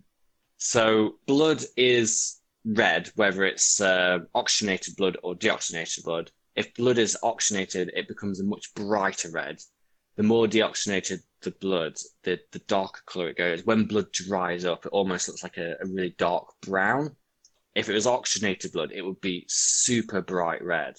So 0.58 1.16
blood 1.26 1.62
is 1.76 2.40
red, 2.64 3.12
whether 3.16 3.44
it's 3.44 3.82
uh, 3.82 4.20
oxygenated 4.34 4.96
blood 4.96 5.18
or 5.24 5.36
deoxygenated 5.36 6.04
blood. 6.06 6.32
If 6.58 6.74
blood 6.74 6.98
is 6.98 7.16
oxygenated, 7.22 7.92
it 7.96 8.08
becomes 8.08 8.40
a 8.40 8.44
much 8.44 8.74
brighter 8.74 9.30
red. 9.30 9.62
The 10.16 10.24
more 10.24 10.48
deoxygenated 10.48 11.20
the 11.42 11.52
blood, 11.52 11.98
the, 12.24 12.40
the 12.52 12.60
darker 12.60 13.02
color 13.06 13.30
it 13.30 13.38
goes. 13.38 13.64
When 13.64 13.86
blood 13.86 14.12
dries 14.12 14.66
up, 14.66 14.86
it 14.88 14.92
almost 14.92 15.28
looks 15.28 15.44
like 15.44 15.58
a, 15.58 15.76
a 15.80 15.86
really 15.86 16.16
dark 16.18 16.48
brown. 16.64 17.16
If 17.76 17.90
it 17.90 17.94
was 17.94 18.08
oxygenated 18.08 18.72
blood, 18.72 18.92
it 18.92 19.04
would 19.04 19.22
be 19.22 19.46
super 19.48 20.20
bright 20.22 20.64
red. 20.64 20.96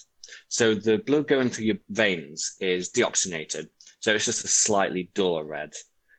So 0.46 0.76
the 0.76 0.98
blood 0.98 1.26
going 1.26 1.50
through 1.50 1.64
your 1.64 1.78
veins 1.88 2.54
is 2.60 2.92
deoxygenated. 2.92 3.66
So 3.98 4.14
it's 4.14 4.26
just 4.26 4.44
a 4.44 4.48
slightly 4.48 5.10
duller 5.14 5.44
red. 5.44 5.72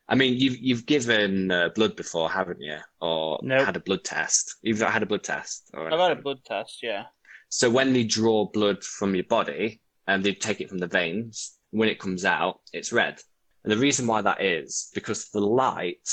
I 0.10 0.16
mean, 0.16 0.34
you've 0.38 0.58
you've 0.58 0.86
given 0.86 1.52
uh, 1.52 1.70
blood 1.76 1.96
before, 1.96 2.30
haven't 2.30 2.60
you? 2.60 2.78
Or 3.00 3.40
Nope. 3.42 3.66
had 3.66 3.78
a 3.78 3.80
blood 3.80 4.04
test? 4.04 4.56
You've 4.64 4.80
not 4.80 4.92
had 4.92 5.04
a 5.04 5.06
blood 5.06 5.24
test? 5.24 5.70
Or 5.74 5.94
I've 5.94 6.00
had 6.00 6.18
a 6.18 6.22
blood 6.22 6.44
test, 6.44 6.80
yeah. 6.84 7.06
So 7.50 7.70
when 7.70 7.94
they 7.94 8.04
draw 8.04 8.46
blood 8.46 8.84
from 8.84 9.16
your 9.16 9.26
body 9.26 9.82
and 10.08 10.24
they 10.24 10.34
take 10.34 10.62
it 10.62 10.70
from 10.70 10.78
the 10.78 10.88
veins, 10.88 11.58
when 11.72 11.90
it 11.90 12.00
comes 12.00 12.26
out, 12.26 12.62
it's 12.74 12.94
red. 12.94 13.20
And 13.64 13.72
the 13.72 13.78
reason 13.78 14.08
why 14.08 14.22
that 14.22 14.42
is 14.42 14.90
because 14.94 15.30
the 15.30 15.42
light 15.42 16.08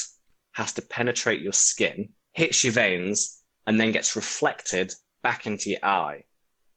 has 0.53 0.73
to 0.75 0.83
penetrate 0.83 1.43
your 1.43 1.53
skin, 1.53 2.11
hits 2.33 2.65
your 2.65 2.73
veins, 2.73 3.43
and 3.67 3.79
then 3.79 3.93
gets 3.93 4.17
reflected 4.17 4.95
back 5.23 5.47
into 5.47 5.71
your 5.71 5.85
eye. 5.85 6.25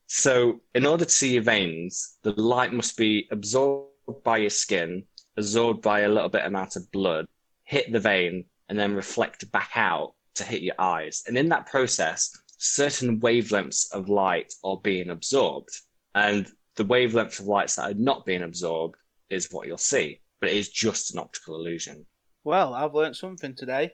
So 0.08 0.62
in 0.76 0.86
order 0.86 1.06
to 1.06 1.12
see 1.12 1.34
your 1.34 1.44
veins, 1.44 2.18
the 2.24 2.32
light 2.32 2.74
must 2.74 2.98
be 2.98 3.28
absorbed 3.32 4.24
by 4.24 4.38
your 4.38 4.50
skin, 4.50 5.04
absorbed 5.38 5.82
by 5.82 6.02
a 6.02 6.10
little 6.10 6.30
bit 6.30 6.46
amount 6.46 6.76
of 6.76 6.92
blood, 6.92 7.28
hit 7.64 7.92
the 7.92 8.00
vein, 8.00 8.46
and 8.68 8.78
then 8.78 8.94
reflect 8.94 9.50
back 9.52 9.72
out 9.76 10.14
to 10.36 10.44
hit 10.44 10.62
your 10.62 10.76
eyes. 10.80 11.24
And 11.28 11.38
in 11.38 11.50
that 11.50 11.68
process, 11.68 12.36
certain 12.60 13.20
wavelengths 13.22 13.92
of 13.94 14.10
light 14.10 14.54
are 14.64 14.80
being 14.84 15.10
absorbed. 15.10 15.70
And 16.14 16.48
the 16.76 16.84
wavelength 16.86 17.40
of 17.40 17.48
lights 17.48 17.76
that 17.76 17.92
are 17.92 17.96
not 17.96 18.26
being 18.26 18.44
absorbed 18.44 18.96
is 19.30 19.48
what 19.52 19.68
you'll 19.68 19.78
see. 19.78 20.22
But 20.40 20.52
it 20.52 20.58
is 20.58 20.70
just 20.70 21.14
an 21.14 21.20
optical 21.20 21.56
illusion. 21.56 22.06
Well, 22.44 22.74
I've 22.74 22.94
learnt 22.94 23.16
something 23.16 23.56
today. 23.56 23.92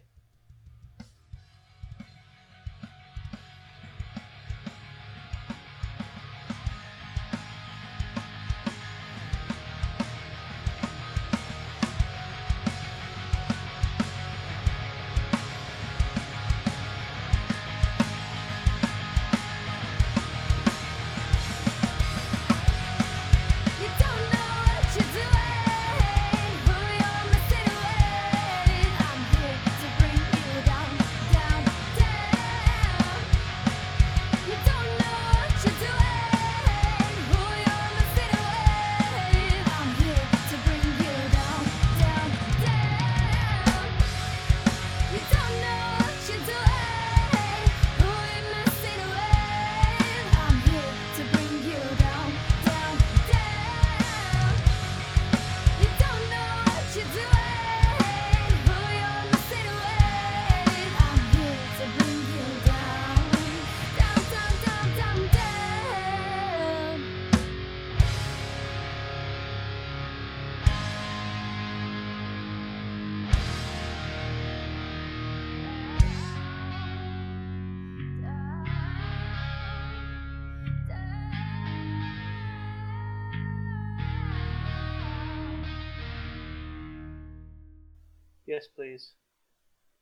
Yes, 88.55 88.67
please. 88.73 89.11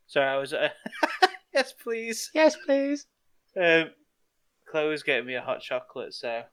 Sorry, 0.06 0.28
I 0.28 0.38
was. 0.38 0.54
Uh... 0.54 0.70
yes, 1.56 1.74
please. 1.74 2.30
Yes, 2.36 2.56
please. 2.68 3.08
Um, 3.60 3.90
Chloe's 4.70 5.02
getting 5.02 5.26
me 5.26 5.34
a 5.34 5.42
hot 5.42 5.60
chocolate, 5.60 6.14
so 6.14 6.44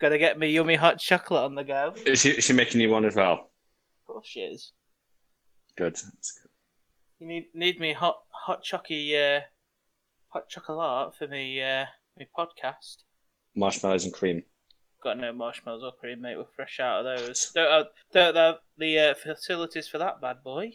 gotta 0.00 0.16
get 0.16 0.38
me 0.38 0.48
yummy 0.48 0.76
hot 0.76 0.98
chocolate 0.98 1.42
on 1.42 1.54
the 1.54 1.64
go. 1.64 1.92
Is 2.06 2.22
she, 2.22 2.30
is 2.30 2.44
she 2.44 2.54
making 2.54 2.80
you 2.80 2.88
one 2.88 3.04
as 3.04 3.14
well? 3.14 3.32
Of 3.34 4.06
course 4.06 4.26
she 4.26 4.40
is. 4.40 4.72
Good. 5.76 5.96
That's 5.96 6.32
good. 6.40 6.50
You 7.20 7.26
need 7.26 7.44
need 7.52 7.78
me 7.78 7.92
hot 7.92 8.16
hot 8.30 8.64
chocky 8.64 9.12
uh, 9.14 9.42
hot 10.28 10.48
chocolate 10.48 11.14
for 11.14 11.28
me 11.28 11.60
uh 11.60 11.84
me 12.16 12.26
podcast. 12.34 13.02
Marshmallows 13.54 14.06
and 14.06 14.14
cream. 14.14 14.44
Got 15.04 15.18
no 15.18 15.34
marshmallows 15.34 15.82
or 15.84 15.92
cream, 15.92 16.22
mate. 16.22 16.38
We're 16.38 16.46
fresh 16.56 16.80
out 16.80 17.04
of 17.04 17.18
those. 17.18 17.52
Don't 17.54 17.70
have, 17.70 17.86
don't 18.14 18.36
have 18.36 18.54
the 18.78 18.98
uh, 18.98 19.14
facilities 19.14 19.88
for 19.88 19.98
that 19.98 20.18
bad 20.18 20.42
boy. 20.42 20.72